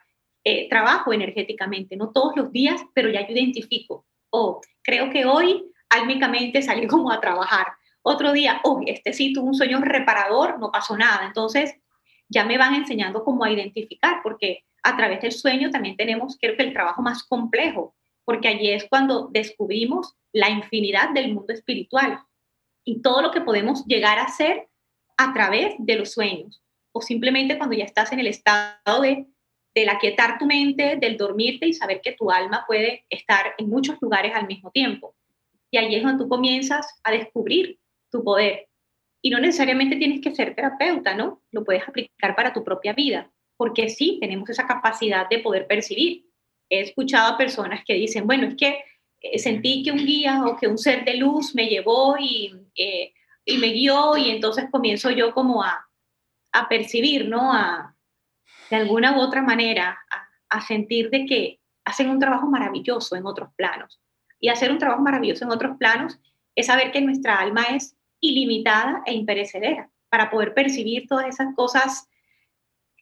[0.44, 5.64] eh, trabajo energéticamente, no todos los días, pero ya yo identifico, oh, creo que hoy
[5.88, 7.68] álmicamente salí como a trabajar.
[8.02, 11.26] Otro día, oh, este sí tuvo un sueño reparador, no pasó nada.
[11.26, 11.74] Entonces,
[12.28, 16.56] ya me van enseñando cómo a identificar, porque a través del sueño también tenemos, creo
[16.56, 22.20] que el trabajo más complejo, porque allí es cuando descubrimos la infinidad del mundo espiritual
[22.84, 24.68] y todo lo que podemos llegar a ser
[25.16, 29.26] a través de los sueños, o simplemente cuando ya estás en el estado de,
[29.74, 33.96] del aquietar tu mente, del dormirte y saber que tu alma puede estar en muchos
[34.00, 35.14] lugares al mismo tiempo.
[35.70, 37.78] Y allí es donde tú comienzas a descubrir
[38.10, 38.68] tu poder.
[39.24, 41.40] Y no necesariamente tienes que ser terapeuta, ¿no?
[41.50, 46.26] Lo puedes aplicar para tu propia vida, porque sí tenemos esa capacidad de poder percibir.
[46.68, 48.84] He escuchado a personas que dicen, bueno, es que
[49.22, 53.14] eh, sentí que un guía o que un ser de luz me llevó y, eh,
[53.46, 55.88] y me guió y entonces comienzo yo como a,
[56.52, 57.50] a percibir, ¿no?
[57.50, 57.96] A,
[58.68, 63.24] de alguna u otra manera, a, a sentir de que hacen un trabajo maravilloso en
[63.24, 64.02] otros planos.
[64.38, 66.20] Y hacer un trabajo maravilloso en otros planos
[66.54, 67.96] es saber que nuestra alma es
[68.30, 72.08] ilimitada e imperecedera para poder percibir todas esas cosas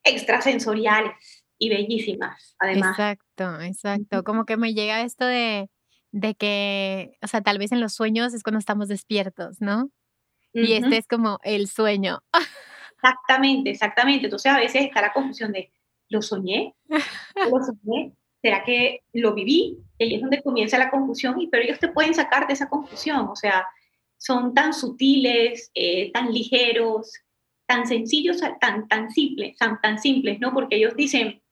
[0.04, 2.98] extrasensoriales y bellísimas, además.
[2.98, 4.24] Exacto, exacto.
[4.24, 5.68] Como que me llega esto de,
[6.10, 9.90] de que, o sea, tal vez en los sueños es cuando estamos despiertos, ¿no?
[10.54, 12.20] Y este es como el sueño.
[12.96, 14.26] Exactamente, exactamente.
[14.26, 15.72] Entonces a veces está la confusión de,
[16.08, 16.74] ¿lo soñé?
[16.88, 18.12] ¿Lo soñé?
[18.42, 19.78] ¿Será que lo viví?
[19.98, 22.68] Y ahí es donde comienza la confusión, y, pero ellos te pueden sacar de esa
[22.68, 23.28] confusión.
[23.28, 23.66] O sea,
[24.22, 27.12] son tan sutiles, eh, tan ligeros,
[27.66, 30.54] tan sencillos, tan, tan simples, tan, tan simples, ¿no?
[30.54, 31.42] Porque ellos dicen,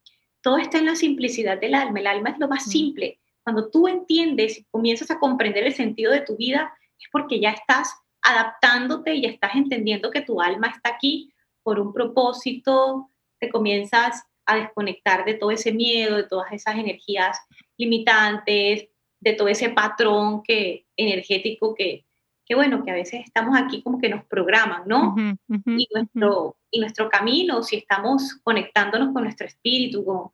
[0.40, 3.18] todo está en la simplicidad del alma, el alma es lo más simple.
[3.42, 7.50] Cuando tú entiendes y comienzas a comprender el sentido de tu vida, es porque ya
[7.50, 11.32] estás adaptándote y ya estás entendiendo que tu alma está aquí
[11.64, 17.36] por un propósito, te comienzas a desconectar de todo ese miedo, de todas esas energías
[17.76, 18.86] limitantes,
[19.18, 22.04] de todo ese patrón que, energético que,
[22.50, 25.14] que bueno, que a veces estamos aquí como que nos programan, ¿no?
[25.46, 30.32] y, nuestro, y nuestro camino, si estamos conectándonos con nuestro espíritu, con,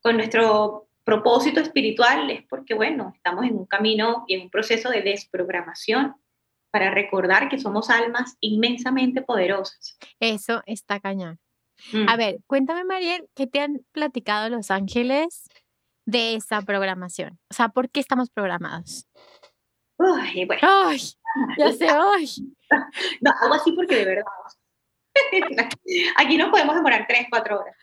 [0.00, 4.88] con nuestro propósito espiritual, es porque, bueno, estamos en un camino y en un proceso
[4.88, 6.14] de desprogramación
[6.70, 9.98] para recordar que somos almas inmensamente poderosas.
[10.20, 11.38] Eso está cañón.
[12.08, 12.18] A mm.
[12.18, 15.50] ver, cuéntame, Mariel, ¿qué te han platicado los ángeles
[16.06, 17.38] de esa programación?
[17.50, 19.06] O sea, ¿por qué estamos programados?
[19.98, 20.62] Uy, bueno.
[20.62, 21.00] Ay,
[21.58, 22.28] ya sé, hoy.
[23.20, 24.24] No, algo así porque de verdad.
[26.16, 27.76] Aquí no podemos demorar tres, cuatro horas.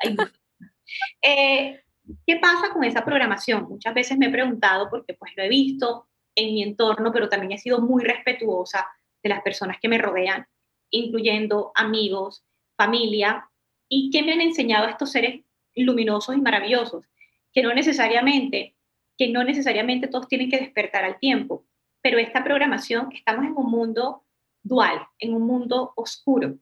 [1.21, 1.81] Eh,
[2.25, 3.67] ¿Qué pasa con esa programación?
[3.67, 7.53] Muchas veces me he preguntado porque pues lo he visto en mi entorno, pero también
[7.53, 8.87] he sido muy respetuosa
[9.23, 10.45] de las personas que me rodean,
[10.91, 12.45] incluyendo amigos,
[12.77, 13.49] familia,
[13.89, 15.43] y que me han enseñado estos seres
[15.75, 17.05] luminosos y maravillosos,
[17.53, 18.75] que no necesariamente,
[19.17, 21.65] que no necesariamente todos tienen que despertar al tiempo,
[22.05, 24.27] pero esta programación, estamos en un mundo
[24.61, 26.55] dual, en un mundo oscuro.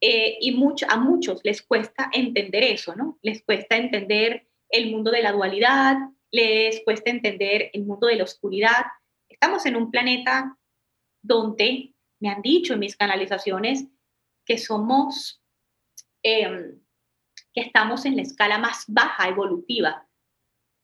[0.00, 3.18] Eh, y a muchos les cuesta entender eso, ¿no?
[3.20, 5.98] Les cuesta entender el mundo de la dualidad,
[6.30, 8.86] les cuesta entender el mundo de la oscuridad.
[9.28, 10.56] Estamos en un planeta
[11.20, 13.88] donde me han dicho en mis canalizaciones
[14.46, 15.44] que somos,
[16.22, 16.80] em,
[17.52, 20.07] que estamos en la escala más baja evolutiva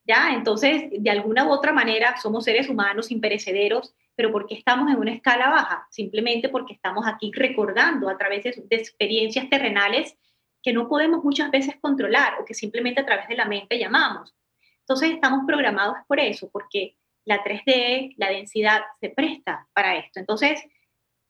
[0.05, 0.33] ¿ya?
[0.35, 4.99] Entonces, de alguna u otra manera, somos seres humanos imperecederos, pero ¿por qué estamos en
[4.99, 5.87] una escala baja?
[5.91, 10.17] Simplemente porque estamos aquí recordando a través de, experiencias terrenales
[10.63, 14.35] que no podemos muchas veces controlar o que simplemente a través de la mente llamamos.
[14.81, 20.21] Entonces, estamos programados por eso, porque la 3D, la densidad se presta para esto.
[20.21, 20.63] Entonces,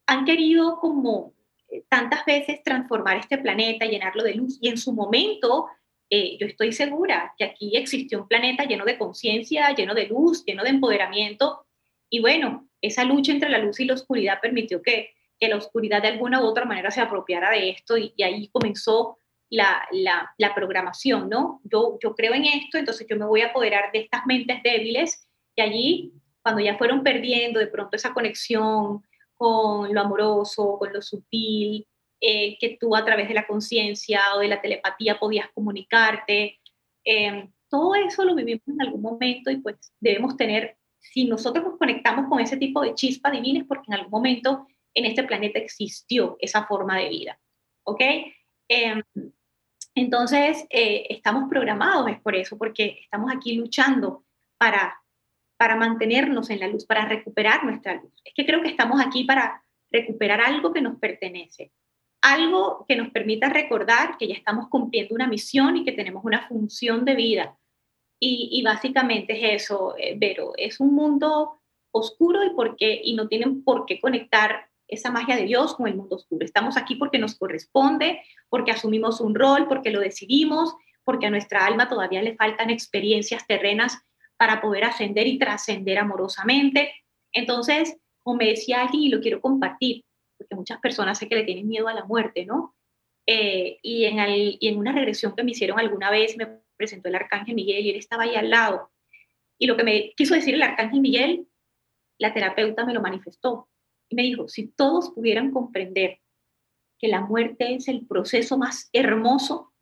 [0.06, 1.32] han querido como
[1.70, 5.68] eh, tantas veces transformar este planeta, llenarlo de luz y en su momento
[6.10, 10.44] eh, yo estoy segura que aquí existió un planeta lleno de conciencia, lleno de luz,
[10.44, 11.66] lleno de empoderamiento.
[12.10, 16.02] Y bueno, esa lucha entre la luz y la oscuridad permitió que, que la oscuridad
[16.02, 19.18] de alguna u otra manera se apropiara de esto y, ahí comenzó
[19.50, 21.60] la, la, la, programación, ¿no?
[21.64, 25.28] Yo, yo creo en esto, entonces yo me voy a apoderar de estas mentes débiles
[25.56, 26.12] y allí,
[26.42, 29.02] cuando ya fueron perdiendo de pronto esa conexión
[29.36, 31.86] con lo amoroso, con lo sutil,
[32.26, 36.58] eh, que tú a través de la conciencia o de la telepatía podías comunicarte.
[37.04, 41.76] Eh, todo eso lo vivimos en algún momento y pues debemos tener si nosotros nos
[41.76, 45.58] conectamos con ese tipo de chispa divina es porque en algún momento en este planeta
[45.58, 47.38] existió esa forma de vida.
[47.82, 48.00] ¿Ok?
[48.68, 49.02] Em,
[49.94, 54.24] entonces, eh, estamos programados, es por eso, porque estamos aquí luchando
[54.56, 54.98] para,
[55.58, 58.14] para mantenernos en la luz, para recuperar nuestra luz.
[58.24, 61.70] Es que creo que estamos aquí para recuperar algo que nos pertenece,
[62.24, 66.48] algo que nos permita recordar que ya estamos cumpliendo una misión y que tenemos una
[66.48, 67.58] función de vida.
[68.18, 71.60] Y, básicamente es eso, eh, Vero, es un mundo
[71.90, 75.86] oscuro y, por qué, y no tienen por qué conectar esa magia de Dios con
[75.86, 76.46] el mundo oscuro.
[76.46, 81.66] Estamos aquí porque nos corresponde, porque asumimos un rol, porque lo decidimos, porque a nuestra
[81.66, 83.98] alma todavía le faltan experiencias terrenas
[84.38, 86.94] para poder ascender y trascender amorosamente.
[87.34, 90.02] Entonces, como me decía alguien y lo quiero compartir,
[90.44, 92.74] porque muchas personas sé que le tienen miedo a la muerte, ¿no?
[93.26, 97.14] Eh, y, en y en una regresión que me hicieron alguna vez, me presentó el
[97.14, 98.90] arcángel Miguel y él estaba ahí al lado.
[99.58, 101.46] Y lo que me quiso decir el arcángel Miguel,
[102.18, 103.68] la terapeuta me lo manifestó
[104.14, 106.20] me dijo, si todos pudieran comprender
[106.98, 109.72] que la muerte es el proceso más hermoso,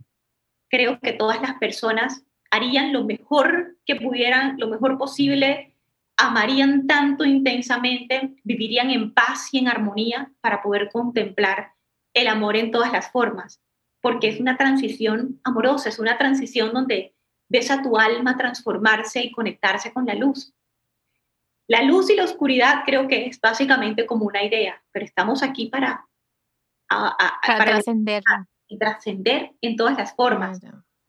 [0.68, 5.71] creo que todas las personas harían lo mejor que pudieran, lo mejor posible,
[6.16, 11.72] amarían tanto intensamente, vivirían en paz y en armonía para poder contemplar
[12.14, 13.60] el amor en todas las formas,
[14.00, 17.14] porque es una transición amorosa, es una transición donde
[17.48, 20.54] ves a tu alma transformarse y conectarse con la luz.
[21.68, 25.66] La luz y la oscuridad creo que es básicamente como una idea, pero estamos aquí
[25.66, 26.06] para,
[26.88, 28.22] para, trascender.
[28.68, 30.60] Y trascender en todas las formas.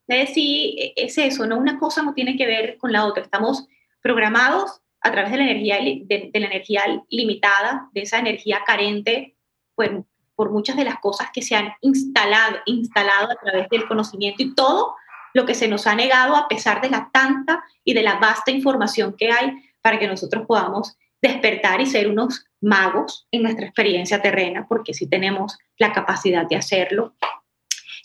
[0.08, 1.58] Es sí, e, es eso, ¿no?
[1.58, 3.24] Una cosa no tiene que ver con la otra.
[3.24, 3.68] Estamos
[4.02, 9.36] programados a través de la energía, de, la energía limitada, de esa energía carente,
[9.76, 9.92] pues,
[10.36, 14.56] por muchas de las cosas que se han instalado, instalado a través del conocimiento y
[14.56, 14.96] todo
[15.34, 18.52] lo que se nos ha negado a pesar de la tanta y de la vasta
[18.52, 24.22] información que hay para que nosotros podamos despertar y ser unos magos en nuestra experiencia
[24.22, 27.16] terrena, porque sí tenemos la capacidad de hacerlo.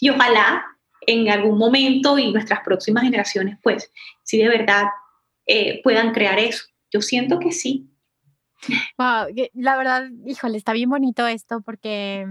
[0.01, 0.65] Y ojalá
[1.07, 3.91] en algún momento y nuestras próximas generaciones, pues,
[4.23, 4.85] sí de verdad
[5.47, 6.65] eh, puedan crear eso.
[6.90, 7.90] Yo siento que sí.
[8.98, 12.27] Wow, la verdad, híjole, está bien bonito esto porque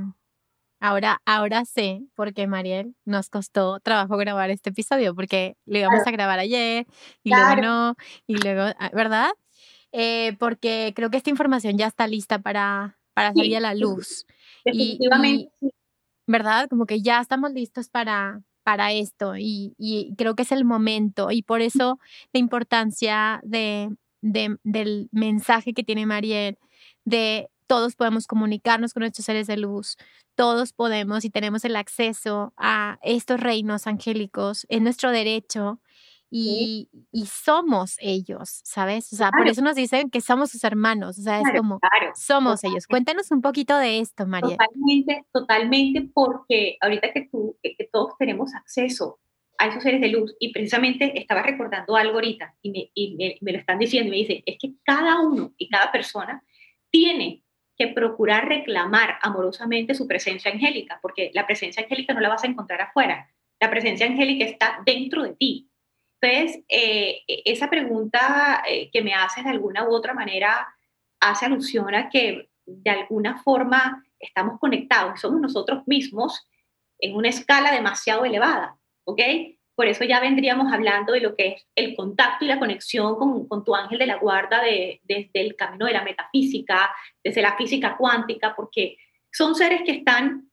[0.80, 6.12] ahora, ahora sé porque Mariel nos costó trabajo grabar este episodio porque lo íbamos a
[6.12, 6.86] grabar ayer
[7.24, 7.96] y luego no,
[8.28, 9.30] y luego, ah, ¿verdad?
[9.94, 14.26] Eh, porque creo que esta información ya está lista para, para salir a la luz.
[14.66, 15.50] Definitivamente.
[15.62, 15.72] Y,
[16.28, 16.68] ¿Verdad?
[16.70, 21.32] Como que ya estamos listos para, para esto y, y, creo que es el momento
[21.32, 22.00] y por eso
[22.34, 23.90] la importancia de,
[24.22, 26.58] de, del mensaje que tiene Mariel
[27.06, 29.98] de todos podemos comunicarnos con nuestros seres de luz,
[30.36, 35.82] todos podemos y tenemos el acceso a estos reinos angélicos, es nuestro derecho
[36.30, 39.14] y, y, somos ellos, ¿sabes?
[39.14, 41.80] O sea, por eso nos dicen que somos sus hermanos, o sea, es como,
[42.16, 42.86] somos ellos.
[42.86, 44.58] Cuéntanos un poquito de esto, María.
[44.58, 49.20] Totalmente, totalmente, porque ahorita que tú, que, todos tenemos acceso
[49.58, 53.80] a esos seres de luz, y precisamente estaba recordando algo ahorita, y me, lo están
[53.80, 56.44] diciendo, me dice, es que cada uno y cada persona
[56.92, 57.44] tiene
[57.76, 62.48] que procurar reclamar amorosamente su presencia angélica, porque la presencia angélica no la vas a
[62.48, 65.70] encontrar afuera, la presencia angélica está dentro de ti.
[66.20, 70.68] Entonces, eh, e, esa pregunta eh, que me haces de alguna u otra manera
[71.20, 76.48] hace alusión a que de alguna forma estamos conectados, somos nosotros mismos
[77.00, 79.22] en una escala demasiado elevada, ¿ok?
[79.74, 83.48] Por eso ya vendríamos hablando de lo que es el contacto y la conexión con,
[83.48, 86.90] con tu ángel de la guarda de, desde el camino de la metafísica,
[87.24, 88.98] desde la física cuántica, porque
[89.32, 90.50] son seres que están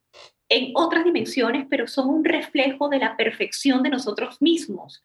[0.48, 5.02] en otras dimensiones, pero son un reflejo de la perfección de nosotros mismos.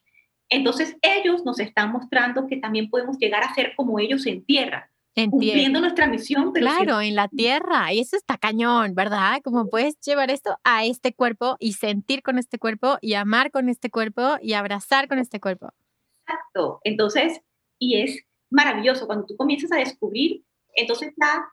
[0.49, 4.91] Entonces ellos nos están mostrando que también podemos llegar a ser como ellos en tierra,
[5.15, 6.52] cumpliendo nuestra misión.
[6.54, 9.41] claro, en la tierra, y eso está cañón, ¿verdad?
[9.43, 13.69] Como puedes llevar esto a este cuerpo y sentir con este cuerpo y amar con
[13.69, 15.72] este cuerpo y abrazar con este cuerpo.
[16.26, 17.41] Exacto, entonces,
[17.80, 20.44] y es maravilloso cuando tú comienzas a descubrir,
[20.75, 21.52] entonces la,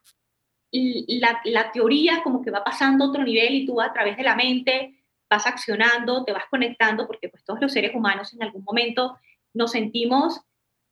[0.73, 4.23] la, la teoría como que va pasando a otro nivel y tú a través de
[4.23, 8.63] la mente vas accionando, te vas conectando, porque pues todos los seres humanos en algún
[8.63, 9.17] momento
[9.55, 10.41] nos sentimos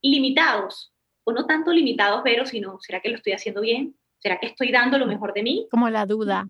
[0.03, 0.94] limitados,
[1.25, 3.97] o no tanto limitados, pero sino, ¿será que lo estoy haciendo bien?
[4.19, 5.67] ¿Será que estoy dando lo mejor de mí?
[5.71, 6.49] Como la duda.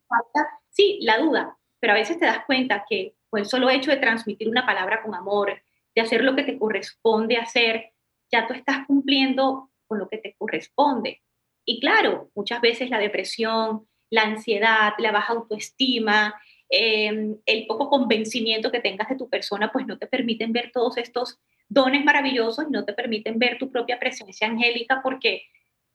[0.70, 3.96] Sí, la duda, pero a veces te das cuenta que por el solo hecho de
[3.96, 5.62] transmitir una palabra con amor,
[5.94, 7.92] de hacer lo que te corresponde hacer,
[8.30, 11.22] ya tú estás cumpliendo con lo que te corresponde.
[11.64, 16.34] Y claro, muchas veces la depresión, la ansiedad, la baja autoestima,
[16.76, 20.96] Em, el poco convencimiento que tengas de tu persona, pues no te permiten ver todos
[20.96, 25.44] estos dones maravillosos y no te permiten ver tu propia presencia angélica porque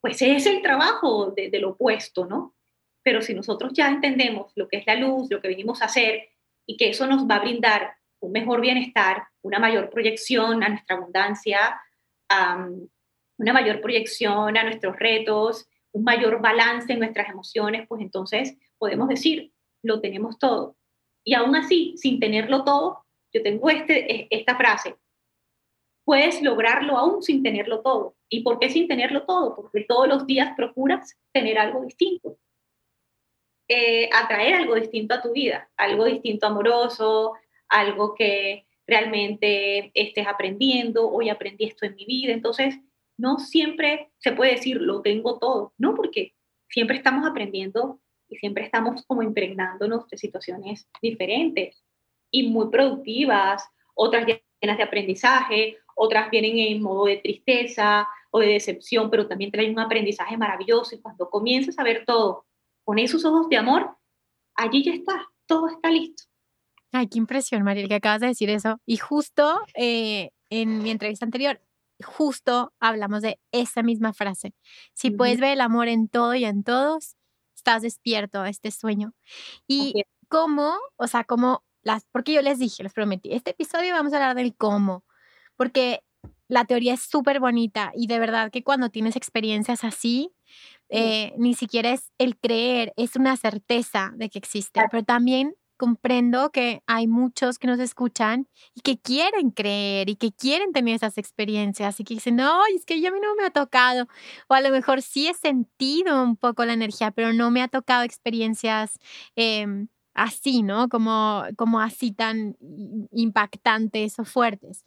[0.01, 2.55] pues es el trabajo de, del opuesto, ¿no?
[3.03, 6.29] Pero si nosotros ya entendemos lo que es la luz, lo que venimos a hacer
[6.65, 10.97] y que eso nos va a brindar un mejor bienestar, una mayor proyección a nuestra
[10.97, 11.81] abundancia,
[13.37, 19.07] una mayor proyección a nuestros retos, un mayor balance en nuestras emociones, pues entonces podemos
[19.07, 20.75] decir, lo tenemos todo.
[21.23, 24.95] Y aún así, sin tenerlo todo, yo tengo este, e, esta frase,
[26.09, 28.15] puedes lograrlo aún sin tenerlo todo.
[28.29, 29.55] ¿Y por qué sin tenerlo todo?
[29.55, 32.35] Porque todos los días procuras tener algo distinto.
[33.67, 37.33] Eh, atraer algo distinto a tu vida, algo distinto amoroso,
[37.67, 42.33] algo que realmente estés aprendiendo, hoy aprendí esto en mi vida.
[42.33, 42.79] Entonces,
[43.15, 46.33] no siempre se puede decir lo tengo todo, no, porque
[46.69, 51.83] siempre estamos aprendiendo y siempre estamos como impregnándonos de situaciones diferentes
[52.31, 58.47] y muy productivas, otras llenas de aprendizaje, otras vienen en modo de tristeza o de
[58.47, 62.45] decepción, pero también traen un aprendizaje maravilloso y cuando comienzas a ver todo
[62.85, 63.97] con esos ojos de amor,
[64.55, 66.23] allí ya está, todo está listo.
[66.93, 68.79] Ay, qué impresión, Mariel, que acabas de decir eso.
[68.85, 71.61] Y justo eh, en mi entrevista anterior,
[72.01, 74.53] justo hablamos de esa misma frase.
[74.93, 77.17] Si puedes ver el amor en todo y en todos,
[77.57, 79.11] estás despierto a este sueño.
[79.67, 84.13] Y cómo, o sea, cómo las, porque yo les dije, les prometí, este episodio vamos
[84.13, 85.03] a hablar del cómo,
[85.59, 86.01] porque
[86.47, 90.31] la teoría es súper bonita y de verdad que cuando tienes experiencias así,
[90.87, 96.49] eh, ni siquiera es el creer, es una certeza de que existe, pero también comprendo
[96.51, 101.17] que hay muchos que nos escuchan y que quieren creer y que quieren tener esas
[101.17, 104.07] experiencias y que dicen, no, es que ya a mí no me ha tocado.
[104.47, 107.67] O a lo mejor sí he sentido un poco la energía, pero no me ha
[107.67, 108.97] tocado experiencias
[109.35, 110.89] em, así, ¿no?
[110.89, 112.57] Como, como así tan
[113.11, 114.83] impactantes o fuertes.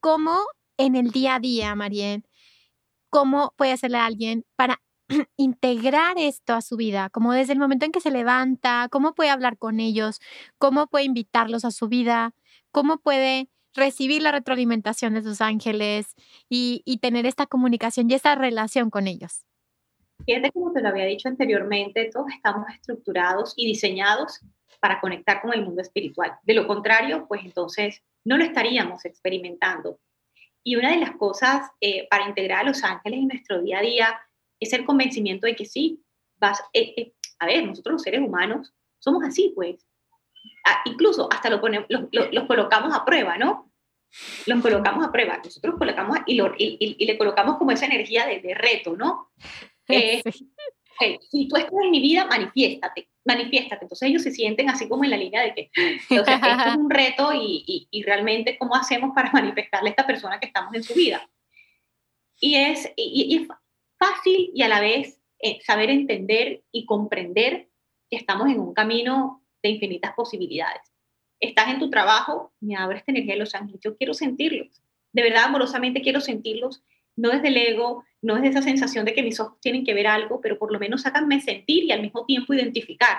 [0.00, 0.38] ¿Cómo
[0.78, 2.24] en el día a día, Mariel,
[3.10, 4.80] cómo puede hacerle a alguien para
[5.36, 9.30] integrar esto a su vida, como desde el momento en que se levanta, cómo puede
[9.30, 10.20] hablar con ellos,
[10.58, 12.34] cómo puede invitarlos a su vida,
[12.72, 16.14] cómo puede recibir la retroalimentación de sus ángeles
[16.48, 19.44] y, tener esta comunicación y esta relación con ellos.
[20.24, 24.40] Fíjate, como te lo había dicho anteriormente, todos estamos estructurados y diseñados
[24.80, 26.32] para conectar con el mundo espiritual.
[26.42, 30.00] De lo contrario, pues entonces no lo estaríamos experimentando.
[30.62, 33.82] Y una de las cosas eh, para integrar a los ángeles en nuestro día a
[33.82, 34.20] día
[34.58, 36.02] es el convencimiento de que sí,
[36.38, 39.86] vas, eh, eh, a ver, nosotros los seres humanos somos así, pues.
[40.66, 43.72] Ah, incluso hasta lo los colocamos a prueba, ¿no?
[44.46, 45.38] Los colocamos a prueba.
[45.42, 49.30] Nosotros colocamos y, y, le colocamos como esa energía de, reto, ¿no?
[49.88, 50.20] Eh,
[51.30, 53.84] si tú estás en mi vida, manifiéstate, manifiéstate.
[53.84, 55.70] Entonces ellos se sienten así como en la línea de que,
[56.08, 60.40] sea, esto es un reto y, y, realmente cómo hacemos para manifestarle a esta persona
[60.40, 61.28] que estamos en su vida.
[62.38, 63.48] Y es, y, es
[63.98, 67.68] fácil y a la vez eh, saber entender y comprender
[68.10, 70.82] que estamos en un camino de infinitas posibilidades.
[71.40, 74.82] Estás en tu trabajo, me abre esta energía de los ángeles, yo quiero sentirlos,
[75.12, 76.82] de verdad amorosamente quiero sentirlos,
[77.16, 80.06] no desde el ego, no desde esa sensación de que mis ojos tienen que ver
[80.06, 83.18] algo, pero por lo menos háganme sentir y al mismo tiempo identificar.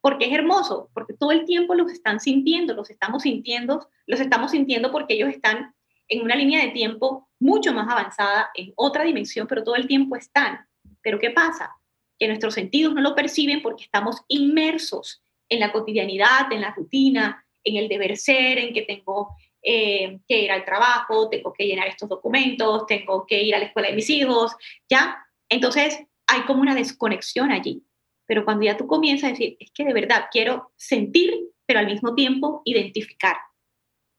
[0.00, 4.50] Porque es hermoso, porque todo el tiempo los están sintiendo, los estamos sintiendo, los estamos
[4.50, 5.74] sintiendo porque ellos están
[6.08, 10.16] en una línea de tiempo mucho más avanzada, en otra dimensión, pero todo el tiempo
[10.16, 10.66] están.
[11.02, 11.74] Pero ¿qué pasa?
[12.18, 17.44] Que nuestros sentidos no lo perciben porque estamos inmersos en la cotidianidad, en la rutina,
[17.64, 21.88] en el deber ser, en que tengo eh, que ir al trabajo, tengo que llenar
[21.88, 24.52] estos documentos, tengo que ir a la escuela de mis hijos,
[24.90, 25.26] ¿ya?
[25.48, 27.82] Entonces hay como una desconexión allí.
[28.26, 31.32] Pero cuando ya tú comienzas a decir, es que de verdad quiero sentir,
[31.66, 33.36] pero al mismo tiempo identificar.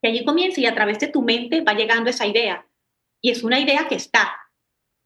[0.02, 2.68] Y allí comienza y a través de tu mente va llegando esa idea.
[3.22, 4.36] Y es una idea que está.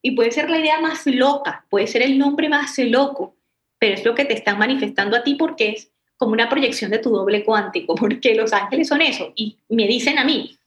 [0.02, 3.38] Y puede ser la idea más loca, puede ser el nombre más loco,
[3.80, 7.00] pero es lo que te están manifestando a ti porque es como una proyección de
[7.00, 9.32] tu doble cuántico, porque los ángeles son eso.
[9.36, 10.60] Y me dicen a mí,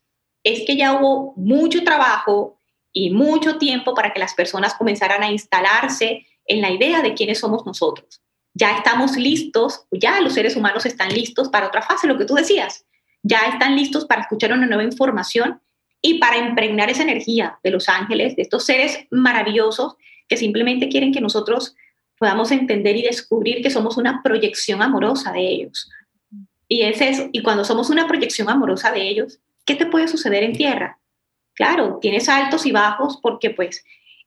[0.43, 2.57] es que ya hubo mucho trabajo
[2.91, 7.39] y mucho tiempo para que las personas comenzaran a instalarse en la idea de quiénes
[7.39, 8.23] somos nosotros.
[8.55, 12.35] Ya estamos listos, ya los seres humanos están listos para otra fase, lo que tú
[12.35, 12.87] decías.
[13.23, 15.61] Ya están listos para escuchar una nueva información
[16.01, 19.97] y para impregnar esa energía de los ángeles, de estos seres maravillosos
[20.29, 21.77] que simplemente quieren que nosotros
[22.23, 25.91] podamos entender y descubrir que somos una proyección amorosa de ellos.
[26.69, 30.45] Y es eso, y cuando somos una proyección amorosa de ellos, ¿qué te puede suceder
[30.45, 31.01] en tierra?
[31.53, 33.85] Claro, tienes altos y bajos porque pues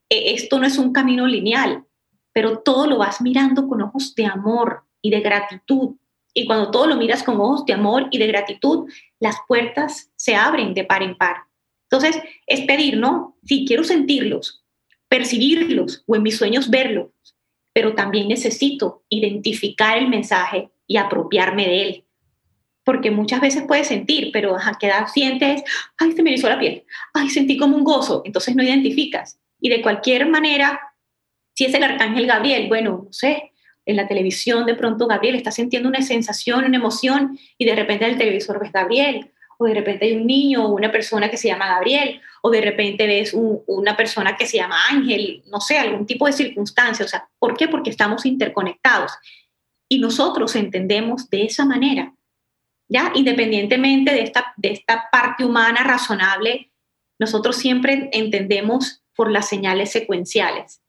[0.09, 1.85] e, esto no es un camino lineal,
[2.33, 5.95] pero todo lo vas mirando con ojos de amor y de gratitud.
[6.33, 8.89] Y cuando todo lo miras con ojos de amor y de gratitud,
[9.21, 11.37] las puertas se abren de par en par.
[11.89, 13.37] Entonces, es pedir, ¿no?
[13.45, 14.65] Sí, quiero sentirlos,
[15.07, 17.11] percibirlos o en mis sueños verlos,
[17.75, 22.03] pero también necesito identificar el mensaje y apropiarme de él.
[22.85, 25.61] Porque muchas veces puedes sentir, pero a quedar sientes,
[25.97, 29.41] ay, se me hizo la piel, ay, sentí como un gozo, entonces no identificas.
[29.59, 30.79] Y de cualquier manera,
[31.53, 33.51] si es el arcángel Gabriel, bueno, no sé,
[33.85, 38.05] en la televisión de pronto Gabriel está sintiendo una sensación, una emoción, y de repente
[38.05, 41.35] en el televisor ves Gabriel, o de repente hay un niño o una persona que
[41.35, 45.79] se llama Gabriel, o de repente ves una persona que se llama Ángel, no sé,
[45.79, 47.03] algún tipo de circunstancia.
[47.03, 47.67] O sea, ¿por qué?
[47.67, 49.13] Porque estamos interconectados
[49.89, 52.13] y nosotros entendemos de esa manera,
[52.87, 53.11] ¿ya?
[53.15, 56.69] Independientemente de esta, de esta parte humana razonable,
[57.17, 60.83] nosotros siempre entendemos por las señales secuenciales.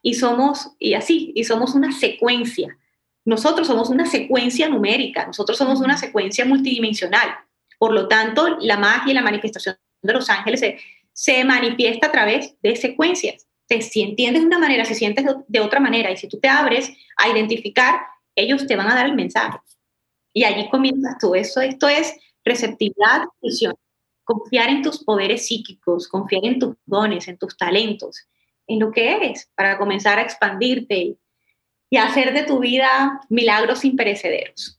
[0.00, 2.78] Y somos, y así, y somos una secuencia.
[3.26, 7.28] Nosotros somos una secuencia numérica, nosotros somos una secuencia multidimensional.
[7.78, 10.62] Por lo tanto, la magia y la manifestación de los ángeles
[11.12, 13.46] se, manifiesta a través de secuencias.
[13.68, 16.48] Entonces, si entiendes de una manera, si sientes de otra manera, y si tú te
[16.48, 18.00] abres a identificar,
[18.34, 19.58] ellos te van a dar el mensaje.
[20.32, 21.34] Y allí comienzas tú.
[21.34, 23.74] Eso, esto es receptividad, visión.
[24.24, 28.28] Confiar en tus poderes psíquicos, confiar en tus dones, en tus talentos,
[28.66, 31.16] en lo que eres, para comenzar a expandirte
[31.90, 34.77] y hacer de tu vida milagros imperecederos.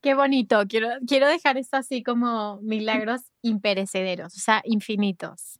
[0.00, 0.62] Qué bonito.
[0.68, 5.58] Quiero, quiero dejar esto así como milagros imperecederos, o sea, infinitos.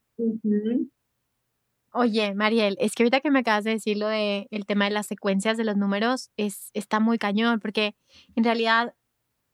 [1.93, 4.93] Oye, Mariel, es que ahorita que me acabas de decir lo de el tema de
[4.93, 7.97] las secuencias de los números, es, está muy cañón, porque
[8.37, 8.95] en realidad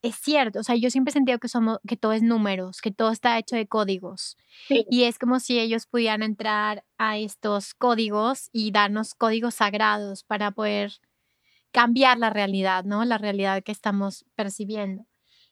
[0.02, 2.90] es cierto, o sea, yo siempre he sentido que somos, que todo es números, que
[2.90, 4.36] todo está hecho de códigos.
[4.68, 10.50] Y es como si ellos pudieran entrar a estos códigos y darnos códigos sagrados para
[10.50, 10.92] poder
[11.74, 13.04] cambiar la realidad, ¿no?
[13.04, 15.06] La realidad que estamos percibiendo.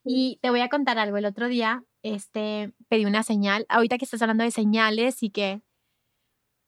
[0.04, 1.16] Y te voy a contar algo.
[1.16, 3.66] El otro día, este, pedí una señal.
[3.68, 5.62] Ahorita que estás hablando de señales y que,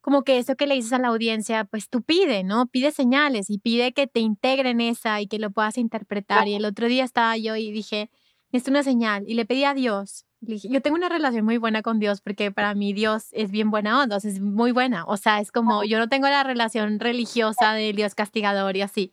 [0.00, 2.66] como que eso que le dices a la audiencia, pues tú pide, ¿no?
[2.66, 6.48] Pide señales y pide que te integren esa y que lo puedas interpretar.
[6.48, 8.10] Y el otro día estaba yo y dije,
[8.50, 9.22] es una señal.
[9.28, 10.26] Y le pedí a Dios.
[10.40, 13.52] Le dije, yo tengo una relación muy buena con Dios porque para mí Dios es
[13.52, 15.04] bien buena onda, es muy buena.
[15.06, 19.12] O sea, es como, yo no tengo la relación religiosa de Dios castigador y así.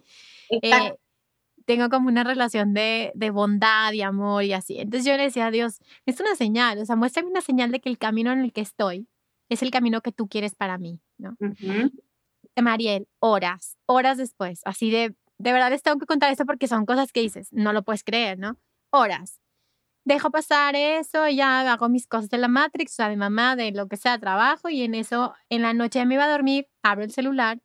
[0.52, 0.96] Eh,
[1.66, 4.80] tengo como una relación de, de, bondad y amor y así.
[4.80, 7.80] Entonces yo le decía a Dios, es una señal, o sea, muéstrame una señal de
[7.80, 9.08] que el camino en el que estoy
[9.50, 11.36] es el camino que tú quieres para mí, ¿no?
[12.62, 16.86] Mariel, horas, horas después, así de, de verdad les tengo que contar esto porque son
[16.86, 18.58] cosas que dices, no lo puedes creer, ¿no?
[18.92, 19.40] Horas.
[20.04, 23.72] Dejo pasar eso, ya hago mis cosas de la Matrix, o sea, de mamá, de
[23.72, 27.04] lo que sea, trabajo, y en eso, en la noche me iba a dormir, abro
[27.04, 27.60] el celular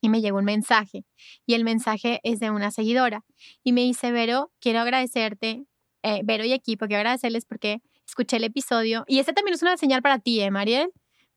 [0.00, 1.04] y me llegó un mensaje
[1.46, 3.24] y el mensaje es de una seguidora
[3.64, 5.64] y me dice, Vero, quiero agradecerte,
[6.02, 9.76] eh, Vero y equipo, quiero agradecerles porque escuché el episodio y este también es una
[9.76, 10.90] señal para ti, ¿eh, Mariel?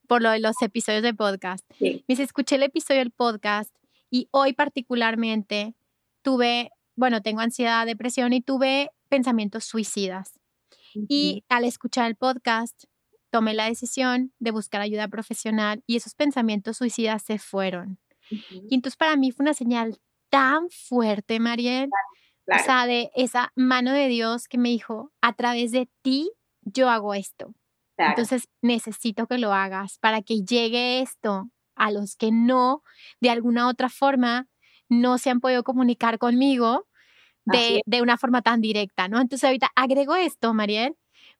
[0.06, 1.64] Por lo de los episodios de podcast.
[1.80, 3.74] Me dice, escuché el episodio del podcast
[4.10, 5.74] y hoy particularmente
[6.22, 10.38] tuve, bueno, tengo ansiedad, depresión y tuve pensamientos suicidas.
[11.08, 12.84] Y al escuchar el podcast,
[13.30, 17.98] tomé la decisión de buscar ayuda profesional y esos pensamientos suicidas se fueron.
[18.68, 19.98] Y entonces para mí fue una señal
[20.30, 21.90] tan fuerte, Mariel,
[22.46, 26.88] o sea, de esa mano de Dios que me dijo, a través de ti yo
[26.88, 27.54] hago esto.
[27.98, 32.82] Entonces necesito que lo hagas para que llegue esto a los que no,
[33.20, 34.48] de alguna otra forma,
[34.88, 36.86] no se han podido comunicar conmigo
[37.44, 39.20] de, de una forma tan directa, ¿no?
[39.20, 40.96] Entonces ahorita agrego esto, Mariel,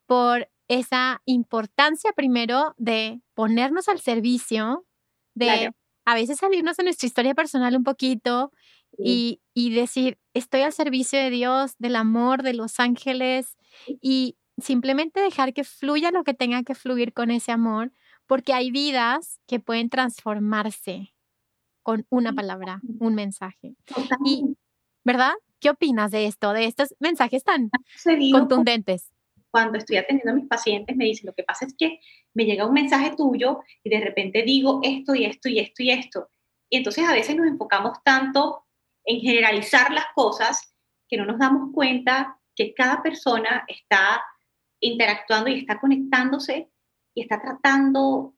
[0.06, 4.86] por esa importancia primero de ponernos al servicio,
[5.34, 5.70] de
[6.04, 8.52] a veces salirnos de nuestra historia personal un poquito
[8.98, 13.56] y, decir, estoy al servicio de Dios, del amor, de los ángeles
[14.00, 17.92] y simplemente dejar que fluya lo que tenga que fluir con ese amor,
[18.26, 21.14] porque hay vidas que pueden transformarse
[21.82, 23.74] con una palabra, un mensaje.
[24.24, 24.56] Y,
[25.04, 25.32] ¿verdad?
[25.58, 27.70] ¿Qué opinas de esto, de estos mensajes tan
[28.32, 29.11] contundentes?
[29.52, 32.00] Cuando estoy atendiendo a mis pacientes me dicen, lo que pasa es que
[32.34, 35.90] me llega un mensaje tuyo y de repente digo esto y esto y esto y
[35.90, 36.30] esto.
[36.70, 38.64] Y entonces a veces nos enfocamos tanto
[39.04, 40.74] en generalizar las cosas
[41.06, 44.22] que no nos damos cuenta que cada persona está
[44.80, 46.70] interactuando y está conectándose
[47.14, 48.34] y está tratando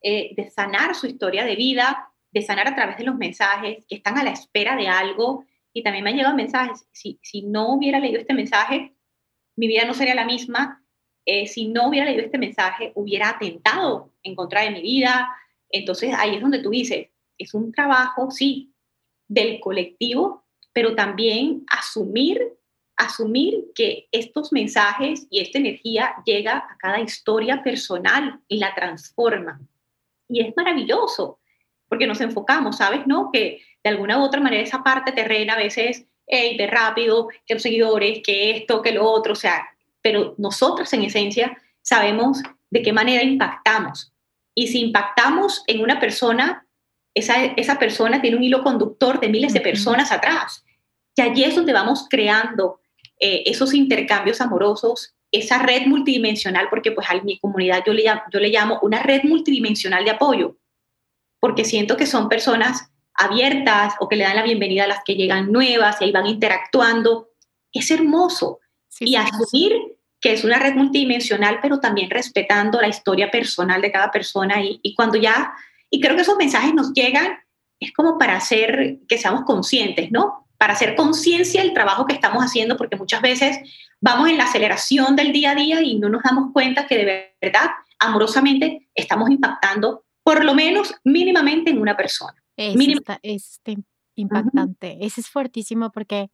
[0.00, 3.96] eh, de sanar su historia de vida, de sanar a través de los mensajes, que
[3.96, 5.44] están a la espera de algo.
[5.72, 8.94] Y también me han llegado mensajes, si, si no hubiera leído este mensaje,
[9.56, 10.84] mi vida no sería la misma.
[11.24, 15.28] Eh, si no hubiera leído este mensaje, hubiera atentado en contra de mi vida.
[15.68, 18.72] Entonces ahí es donde tú dices, es un trabajo, sí,
[19.28, 22.56] del colectivo, pero también asumir
[22.96, 29.60] asumir que estos mensajes y esta energía llega a cada historia personal y la transforma.
[30.28, 31.40] Y es maravilloso,
[31.88, 33.06] porque nos enfocamos, ¿sabes?
[33.06, 33.30] ¿No?
[33.32, 37.54] Que de alguna u otra manera esa parte terrena a veces, hey, de rápido, que
[37.54, 39.66] los seguidores, que esto, que lo otro, o sea,
[40.00, 44.12] pero nosotros en esencia sabemos de qué manera impactamos.
[44.54, 46.66] Y si impactamos en una persona,
[47.14, 50.64] esa, esa persona tiene un hilo conductor de miles de personas atrás.
[51.14, 52.80] Y allí es donde vamos creando
[53.20, 58.40] eh, esos intercambios amorosos, esa red multidimensional, porque pues a mi comunidad yo le, yo
[58.40, 60.56] le llamo una red multidimensional de apoyo
[61.42, 65.14] porque siento que son personas abiertas o que le dan la bienvenida a las que
[65.14, 67.30] llegan nuevas y ahí van interactuando.
[67.72, 68.60] Es hermoso.
[69.00, 69.72] y asumir
[70.20, 74.62] que es una red multidimensional, pero también respetando la historia personal de cada persona.
[74.62, 75.52] Y, y, cuando ya,
[75.90, 77.38] y creo que esos mensajes nos llegan,
[77.80, 80.46] es como para hacer que seamos conscientes, ¿no?
[80.58, 83.58] Para hacer conciencia del trabajo que estamos haciendo, porque muchas veces
[84.00, 87.34] vamos en la aceleración del día a día y no nos damos cuenta que de
[87.40, 92.41] verdad, amorosamente, estamos impactando por lo menos mínimamente en una persona.
[92.56, 92.74] Es,
[93.22, 93.60] es
[94.14, 94.98] impactante.
[95.04, 96.30] Ese es fuertísimo porque,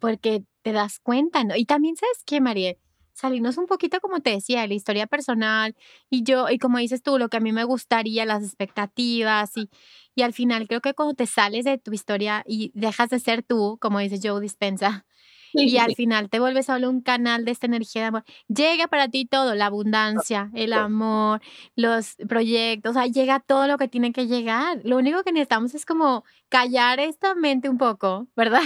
[0.00, 1.56] porque te das cuenta, ¿no?
[1.56, 2.76] Y también sabes qué, María,
[3.12, 5.76] salirnos un poquito, como te decía, de la historia personal
[6.10, 9.70] y yo, y como dices tú, lo que a mí me gustaría, las expectativas y,
[10.14, 13.42] y al final creo que cuando te sales de tu historia y dejas de ser
[13.42, 15.04] tú, como dice Joe Dispensa,
[15.54, 18.24] y al final te vuelves solo un canal de esta energía de amor.
[18.48, 21.40] Llega para ti todo, la abundancia, el amor,
[21.76, 24.80] los proyectos, o sea, llega todo lo que tiene que llegar.
[24.84, 28.62] Lo único que necesitamos es como callar esta mente un poco, ¿verdad?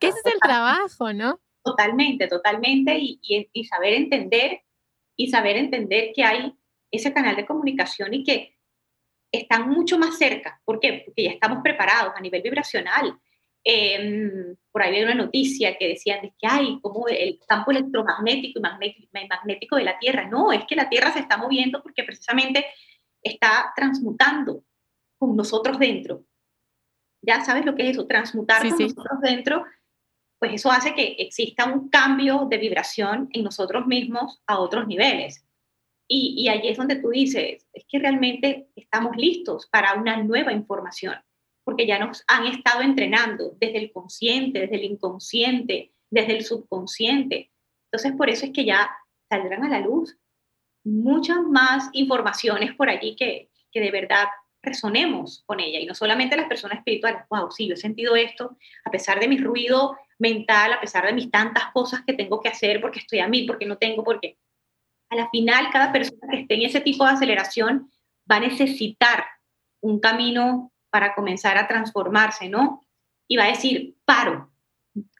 [0.00, 1.40] que ese es el trabajo, ¿no?
[1.62, 4.62] Totalmente, totalmente, y, y saber entender,
[5.16, 6.52] y saber entender que hay
[6.90, 8.56] ese canal de comunicación y que
[9.32, 10.60] están mucho más cerca.
[10.64, 11.02] ¿Por qué?
[11.04, 13.18] Porque ya estamos preparados a nivel vibracional
[13.66, 18.58] Em, por ahí había una noticia que decían de que hay como el campo electromagnético
[18.58, 20.28] y magnético, de la Tierra.
[20.28, 22.66] No, es que la Tierra se está moviendo porque precisamente
[23.22, 24.62] está transmutando
[25.18, 26.24] con nosotros dentro.
[27.22, 29.64] Ya sabes lo que es eso, transmutar con nosotros dentro,
[30.38, 35.42] pues eso hace que exista un cambio de vibración en nosotros mismos a otros niveles.
[36.06, 40.52] Y, y allí es donde tú dices, es que realmente estamos listos para una nueva
[40.52, 41.14] información
[41.64, 47.50] porque ya nos han estado entrenando desde el consciente, desde el inconsciente, desde el subconsciente.
[47.90, 48.90] Entonces, por eso es que ya
[49.28, 50.16] saldrán a la luz
[50.84, 54.28] muchas más informaciones por allí que, que de verdad
[54.62, 55.78] resonemos con ella.
[55.78, 59.28] Y no solamente las personas espirituales, wow, sí, yo he sentido esto, a pesar de
[59.28, 63.20] mi ruido mental, a pesar de mis tantas cosas que tengo que hacer porque estoy
[63.20, 64.38] a mí, porque no tengo, porque
[65.10, 67.90] a la final cada persona que esté en ese tipo de aceleración
[68.30, 69.24] va a necesitar
[69.80, 72.86] un camino para comenzar a transformarse, ¿no?
[73.26, 74.52] Y va a decir, paro,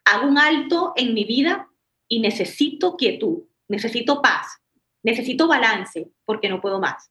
[0.04, 1.68] hago un alto en mi vida
[2.06, 4.62] y necesito quietud, necesito paz,
[5.02, 7.10] necesito balance, porque no puedo más,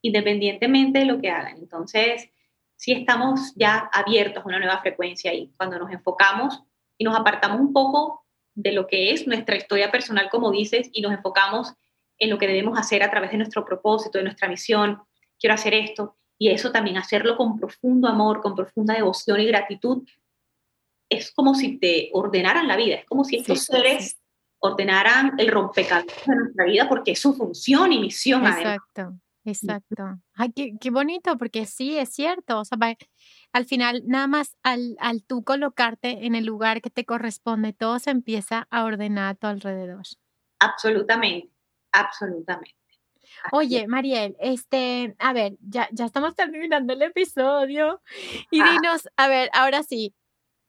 [0.00, 1.56] independientemente de lo que hagan.
[1.56, 2.30] Entonces,
[2.76, 6.62] si estamos ya abiertos a una nueva frecuencia y cuando nos enfocamos
[6.98, 8.24] y nos apartamos un poco
[8.54, 11.74] de lo que es nuestra historia personal, como dices, y nos enfocamos
[12.16, 15.02] en lo que debemos hacer a través de nuestro propósito, de nuestra misión,
[15.36, 20.06] quiero hacer esto, y eso también hacerlo con profundo amor, con profunda devoción y gratitud,
[21.08, 24.20] es como si te ordenaran la vida, es como si estos seres
[24.60, 28.46] ordenaran el rompecabezas de nuestra vida porque es su función y misión.
[28.46, 30.20] Exacto, exacto.
[30.34, 32.60] Ay, qué, bonito, porque sí, es cierto.
[32.60, 32.78] O sea,
[33.52, 37.98] al final, nada más al, al tú colocarte en el lugar que te corresponde, todo
[37.98, 40.04] se empieza a ordenar a tu alrededor.
[40.60, 41.50] Absolutamente,
[41.92, 42.76] absolutamente.
[43.52, 48.00] Oye, Mariel, este, a ver, ya, ya estamos terminando el episodio.
[48.50, 48.70] Y ah.
[48.72, 50.14] dinos, a ver, ahora sí,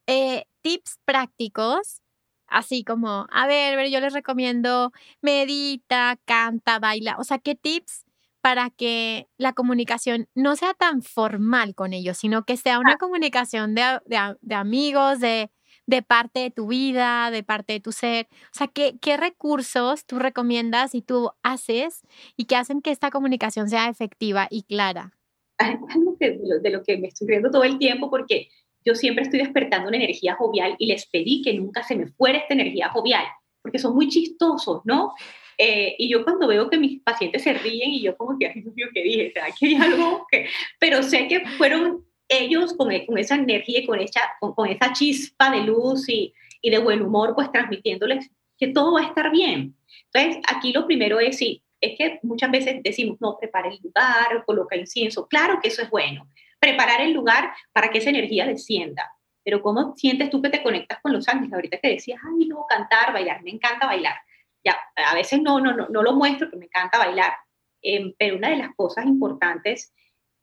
[0.07, 2.01] eh, tips prácticos,
[2.47, 4.91] así como, a ver, yo les recomiendo
[5.21, 8.05] medita, canta, baila, o sea, ¿qué tips
[8.41, 12.97] para que la comunicación no sea tan formal con ellos, sino que sea una ah.
[12.97, 15.51] comunicación de, de amigos, de,
[15.89, 18.27] de parte de tu vida, de parte de tu ser.
[18.31, 22.01] O sea, ¿qué, qué recursos tú recomiendas y tú haces
[22.37, 25.13] y que hacen que esta comunicación sea efectiva y clara?
[26.19, 28.49] De lo que me estoy viendo todo el tiempo porque
[28.85, 32.37] yo siempre estoy despertando una energía jovial y les pedí que nunca se me fuera
[32.37, 33.25] esta energía jovial,
[33.61, 35.13] porque son muy chistosos, ¿no?
[35.57, 38.61] Eh, y yo cuando veo que mis pacientes se ríen y yo como que, ay,
[38.61, 39.31] Dios mío, ¿qué dije?
[39.33, 40.47] ¿Será que hay algo que...?
[40.79, 45.63] Pero sé que fueron ellos con, esa energía y con esa, con, esa chispa de
[45.63, 49.75] luz y, y, de buen humor, pues transmitiéndoles que todo va a estar bien.
[50.13, 54.43] Entonces, aquí lo primero es, sí, es que muchas veces decimos, no, prepara el lugar,
[54.45, 55.27] coloca incienso.
[55.27, 56.27] Claro que eso es bueno.
[56.59, 59.11] Preparar el lugar para que esa energía descienda.
[59.43, 61.53] pero ¿cómo sientes tú que te conectas con los ángeles?
[61.53, 64.15] Ahorita te decías, ay, no, cantar, bailar, me encanta bailar.
[64.63, 67.33] Ya, a veces no, no, no, no lo muestro, pero me encanta bailar.
[67.81, 69.93] Em, pero una de las cosas importantes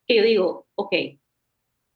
[0.06, 0.92] que yo digo, ok,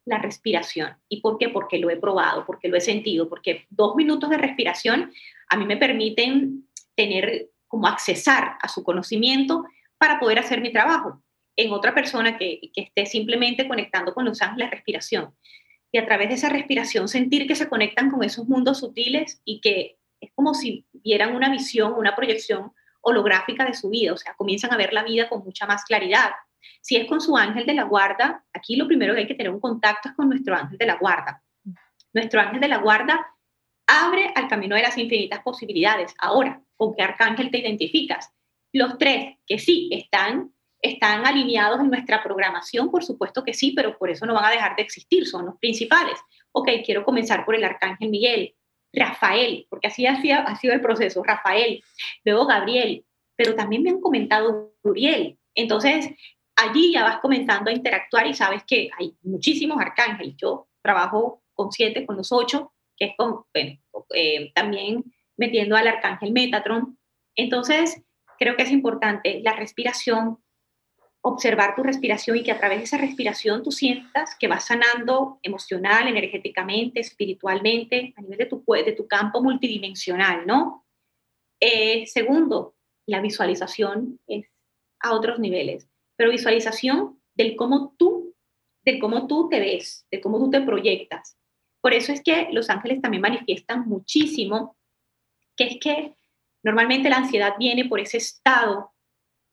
[0.04, 0.96] la respiración.
[1.08, 1.48] ¿Y por qué?
[1.48, 5.12] Porque lo he probado, porque lo he sentido, porque dos minutos de respiración
[5.48, 9.64] a mí me permiten tener como accesar a su conocimiento
[9.98, 11.22] para poder hacer mi trabajo.
[11.56, 15.34] En otra persona que, que esté simplemente conectando con los ángeles, respiración.
[15.92, 19.60] Y a través de esa respiración sentir que se conectan con esos mundos sutiles y
[19.60, 24.34] que es como si vieran una visión, una proyección holográfica de su vida, o sea,
[24.34, 26.30] comienzan a ver la vida con mucha más claridad.
[26.80, 29.52] Si es con su ángel de la guarda, aquí lo primero que hay que tener
[29.52, 31.42] un contacto es con nuestro ángel de la guarda.
[32.12, 33.26] Nuestro ángel de la guarda
[33.86, 36.14] abre al camino de las infinitas posibilidades.
[36.18, 38.30] Ahora, ¿con qué arcángel te identificas?
[38.72, 43.98] Los tres que sí están, están alineados en nuestra programación, por supuesto que sí, pero
[43.98, 46.18] por eso no van a dejar de existir, son los principales.
[46.52, 48.54] Ok, quiero comenzar por el arcángel Miguel,
[48.92, 51.82] Rafael, porque así ha sido, ha sido el proceso, Rafael,
[52.24, 53.04] luego Gabriel,
[53.36, 55.38] pero también me han comentado Uriel.
[55.54, 56.10] Entonces,
[56.60, 60.34] allí ya vas comenzando a interactuar y sabes que hay muchísimos arcángeles.
[60.36, 63.44] Yo trabajo con siete, con los ocho, que es con,
[64.14, 65.04] eh, también
[65.36, 66.98] metiendo al arcángel Metatron.
[67.34, 68.02] Entonces,
[68.38, 70.38] creo que es importante la respiración,
[71.22, 75.38] observar tu respiración y que a través de esa respiración tú sientas que vas sanando
[75.42, 80.86] emocional, energéticamente, espiritualmente, a nivel de tu, de tu campo multidimensional, ¿no?
[81.60, 82.74] Eh, segundo,
[83.06, 84.46] la visualización es
[85.00, 85.89] a otros niveles,
[86.20, 88.36] pero visualización del cómo tú,
[88.84, 91.38] del cómo tú te ves, de cómo tú te proyectas.
[91.80, 94.76] Por eso es que los ángeles también manifiestan muchísimo,
[95.56, 96.14] que es que
[96.62, 98.92] normalmente la ansiedad viene por ese estado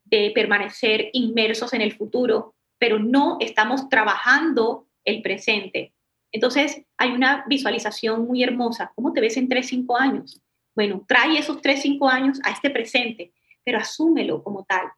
[0.04, 5.94] de permanecer inmersos en el futuro, pero no estamos trabajando el presente.
[6.34, 8.92] Entonces, hay una visualización muy hermosa.
[8.94, 10.42] ¿Cómo te ves en 3, 5 años?
[10.76, 13.32] Bueno, trae esos 3, 5 años a este presente,
[13.64, 14.92] pero asúmelo como tal.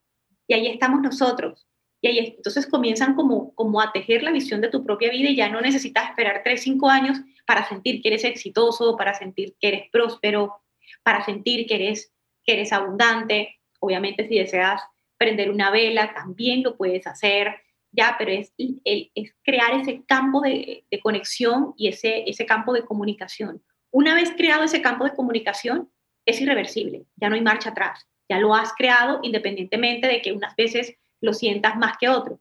[0.50, 1.68] Y ahí estamos nosotros.
[2.02, 5.36] Y ahí entonces comienzan como, como a tejer la visión de tu propia vida y
[5.36, 9.68] ya no necesitas esperar 3, 5 años para sentir que eres exitoso, para sentir que
[9.68, 10.56] eres próspero,
[11.04, 12.12] para sentir que eres,
[12.44, 13.60] que eres abundante.
[13.80, 14.82] Obviamente si deseas
[15.18, 20.86] prender una vela, también lo puedes hacer, ya, pero es, es crear ese campo de,
[21.04, 23.62] conexión y ese, ese campo de comunicación.
[23.92, 25.92] Una vez creado ese campo de comunicación,
[26.26, 30.56] es irreversible, ya no hay marcha atrás, ya lo has creado independientemente de que unas
[30.56, 32.40] veces lo sientas más que otro,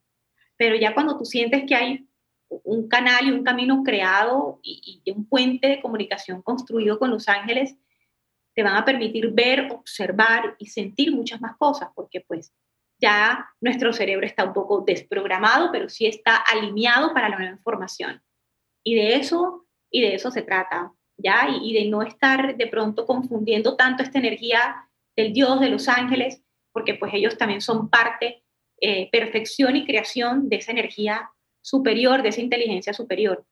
[0.57, 2.09] pero ya cuando tú sientes que hay
[2.49, 7.77] un canal y un camino creado y, un puente de comunicación construido con los ángeles,
[8.55, 12.53] te van a permitir ver, observar y sentir muchas más cosas, porque pues
[13.01, 18.21] ya nuestro cerebro está un poco desprogramado, pero sí está alineado para la nueva información.
[18.83, 21.49] Y de eso, y de eso se trata, ¿ya?
[21.63, 24.88] Y, de no estar de pronto confundiendo tanto esta energía
[25.19, 28.45] del Dios, de los ángeles, porque pues ellos también son parte,
[28.81, 31.29] eh, perfección y creación de esa energía
[31.61, 33.45] superior, de esa inteligencia superior.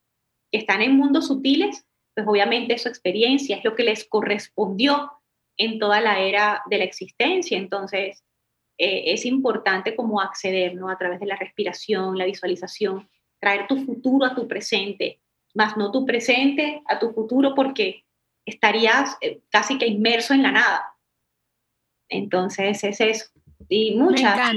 [0.49, 5.11] Que están en mundos sutiles, pues obviamente su experiencia es lo que les correspondió
[5.57, 7.57] en toda la era de la existencia.
[7.57, 8.23] Entonces,
[8.77, 10.89] eh, es importante como acceder, ¿no?
[10.89, 13.09] A través de la respiración, la visualización,
[13.41, 15.19] traer tu futuro a tu presente,
[15.53, 18.05] más no tu presente a tu futuro porque
[18.45, 20.96] estarías eh, casi que inmerso en la nada.
[22.09, 23.25] Entonces es eso.
[23.69, 24.53] Y muchas,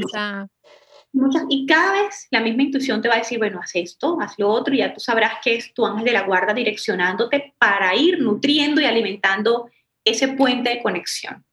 [1.12, 4.38] muchas, y cada vez la misma intuición te va a decir, bueno, haz esto, haz
[4.38, 7.94] lo otro, y ya tú sabrás que es tu ángel de la guarda direccionándote para
[7.96, 9.68] ir nutriendo y alimentando
[10.04, 11.44] ese puente de conexión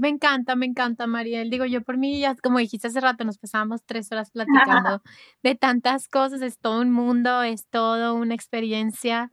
[0.00, 1.50] me encanta, me encanta, Mariel.
[1.50, 5.02] Digo, yo por mí, ya como dijiste hace rato, nos pasábamos tres horas platicando
[5.42, 9.30] de tantas cosas, es todo un mundo, es todo una experiencia.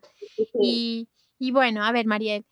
[0.61, 1.07] Y,
[1.39, 2.45] y bueno, a ver, Mariel,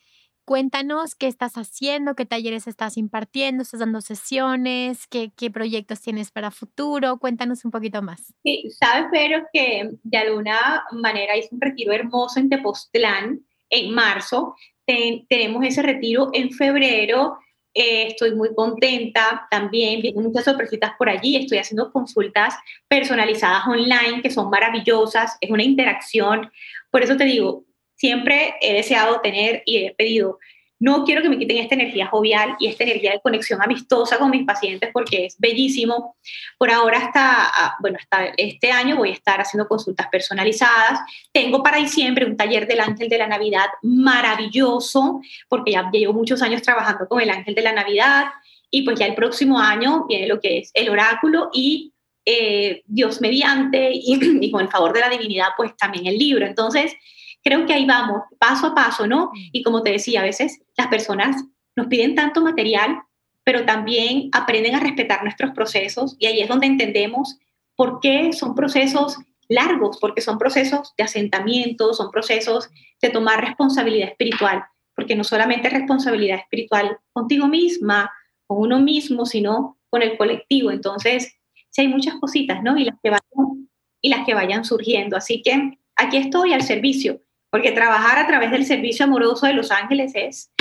[0.52, 6.30] cuéntanos qué estás haciendo, qué talleres estás impartiendo, estás dando sesiones, qué, qué proyectos tienes
[6.30, 8.34] para futuro, cuéntanos un poquito más.
[8.44, 13.40] Sí, sabes, pero que de alguna manera hice un retiro hermoso en Tepoztlán
[13.70, 17.38] en marzo, tenemos ese retiro en febrero.
[17.74, 22.56] Eh, estoy muy contenta también, tengo muchas sorpresitas por allí, estoy haciendo consultas
[22.90, 26.52] personalizadas online que son maravillosas, es una interacción,
[26.90, 27.64] por eso te digo,
[28.02, 30.40] siempre he deseado tener y he pedido
[30.80, 34.32] no quiero que me quiten esta energía jovial y esta energía de conexión amistosa con
[34.32, 36.16] mis pacientes porque es bellísimo.
[36.58, 41.02] Por ahora hasta, ah, bueno, hasta este año voy a estar haciendo consultas personalizadas.
[41.32, 46.42] Tengo para diciembre un taller del ángel de la Navidad maravilloso porque ya llevo muchos
[46.42, 48.26] años trabajando con el ángel de la Navidad
[48.72, 51.94] y pues ya el próximo año viene lo que es el oráculo y
[52.26, 56.44] eh, Dios mediante y, y con el favor de la divinidad pues también el libro.
[56.44, 56.96] Entonces,
[57.44, 59.32] creo que ahí vamos, paso a paso, ¿no?
[59.52, 61.44] Y como te decía, a veces las personas
[61.76, 63.02] nos piden tanto material,
[63.44, 67.38] pero también aprenden a respetar nuestros procesos y ahí es donde entendemos
[67.76, 69.18] por qué son procesos
[69.48, 72.70] largos, porque son procesos de asentamiento, son procesos
[73.02, 74.64] de tomar responsabilidad espiritual,
[74.96, 78.10] porque no solamente responsabilidad espiritual contigo misma,
[78.48, 80.72] con uno mismo, sino con el colectivo.
[80.72, 81.36] Entonces,
[81.70, 82.78] sí hay muchas cositas, ¿no?
[82.78, 83.70] Y las que vayan,
[84.02, 85.18] y las que vayan surgiendo.
[85.18, 87.22] Así que aquí estoy al servicio,
[87.52, 90.52] porque trabajar a través del servicio amoroso de los ángeles es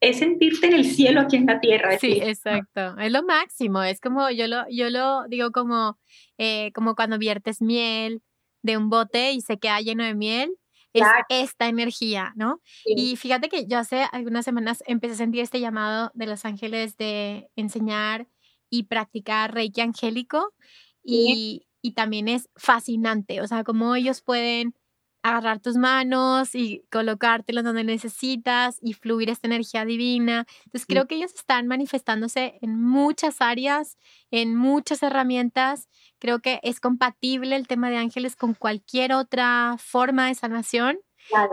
[0.00, 1.98] es sentirte en el cielo aquí en la tierra.
[1.98, 2.98] Sí, exacto.
[2.98, 3.82] Es lo máximo.
[3.82, 5.98] Es como yo lo, yo lo digo como,
[6.38, 8.22] eh, como cuando viertes miel
[8.62, 10.56] de un bote y se queda lleno de miel.
[10.92, 12.60] Es esta energía, ¿no?
[12.84, 16.96] Y fíjate que yo hace algunas semanas empecé a sentir este llamado de los ángeles
[16.96, 18.26] de enseñar
[18.70, 20.52] y practicar Reiki angélico
[21.04, 24.74] y, y también es fascinante, o sea, cómo ellos pueden
[25.22, 30.46] agarrar tus manos y colocártelos donde necesitas y fluir esta energía divina.
[30.64, 33.98] Entonces creo que ellos están manifestándose en muchas áreas,
[34.30, 35.88] en muchas herramientas.
[36.18, 40.98] Creo que es compatible el tema de ángeles con cualquier otra forma de sanación.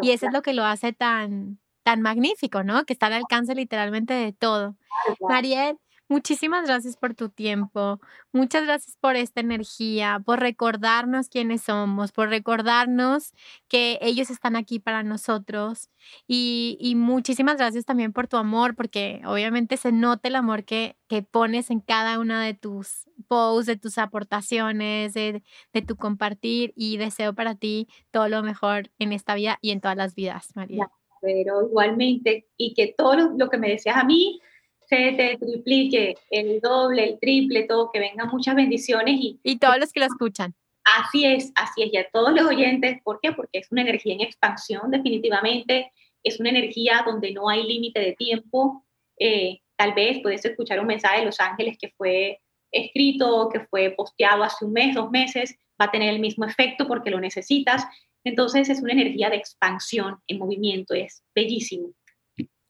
[0.01, 2.85] y eso es lo que lo hace tan, tan magnífico, ¿no?
[2.85, 4.75] Que está al alcance literalmente de todo.
[5.27, 5.77] Mariel,
[6.09, 7.99] Muchísimas gracias por tu tiempo,
[8.31, 13.33] muchas gracias por esta energía, por recordarnos quiénes somos, por recordarnos
[13.67, 15.89] que ellos están aquí para nosotros
[16.25, 21.23] y, muchísimas gracias también por tu amor, porque obviamente se nota el amor que, que
[21.23, 25.43] pones en cada una de tus posts, de tus aportaciones, de,
[25.73, 29.81] de tu compartir y deseo para ti todo lo mejor en esta vida y en
[29.81, 30.89] todas las vidas, María.
[31.19, 34.39] Pero igualmente, y que todo lo que me deseas a mí,
[34.87, 39.15] se te triplique el doble, el triple, todo, que vengan muchas bendiciones.
[39.19, 40.55] Y, y todos los que lo escuchan.
[40.83, 43.33] Así es, así es, y a todos los oyentes, ¿por qué?
[43.33, 45.91] Porque es una energía en expansión, definitivamente,
[46.23, 48.85] es una energía donde no hay límite de tiempo.
[49.19, 52.39] Eh, tal vez puedes escuchar un mensaje de Los Ángeles que fue
[52.71, 56.87] escrito, que fue posteado hace un mes, dos meses, va a tener el mismo efecto
[56.87, 57.85] porque lo necesitas.
[58.23, 61.89] Entonces es una energía de expansión en movimiento, es bellísimo.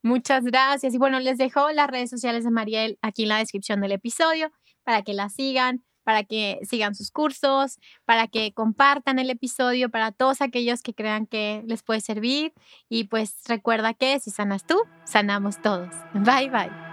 [0.03, 0.93] Muchas gracias.
[0.93, 4.51] Y bueno, les dejo las redes sociales de Mariel aquí en la descripción del episodio
[4.83, 10.13] para que la sigan, para que sigan sus cursos, para que compartan el episodio para
[10.13, 12.53] todos aquellos que crean que les puede servir.
[12.87, 15.89] Y pues recuerda que si sanas tú, sanamos todos.
[16.13, 16.86] Bye bye.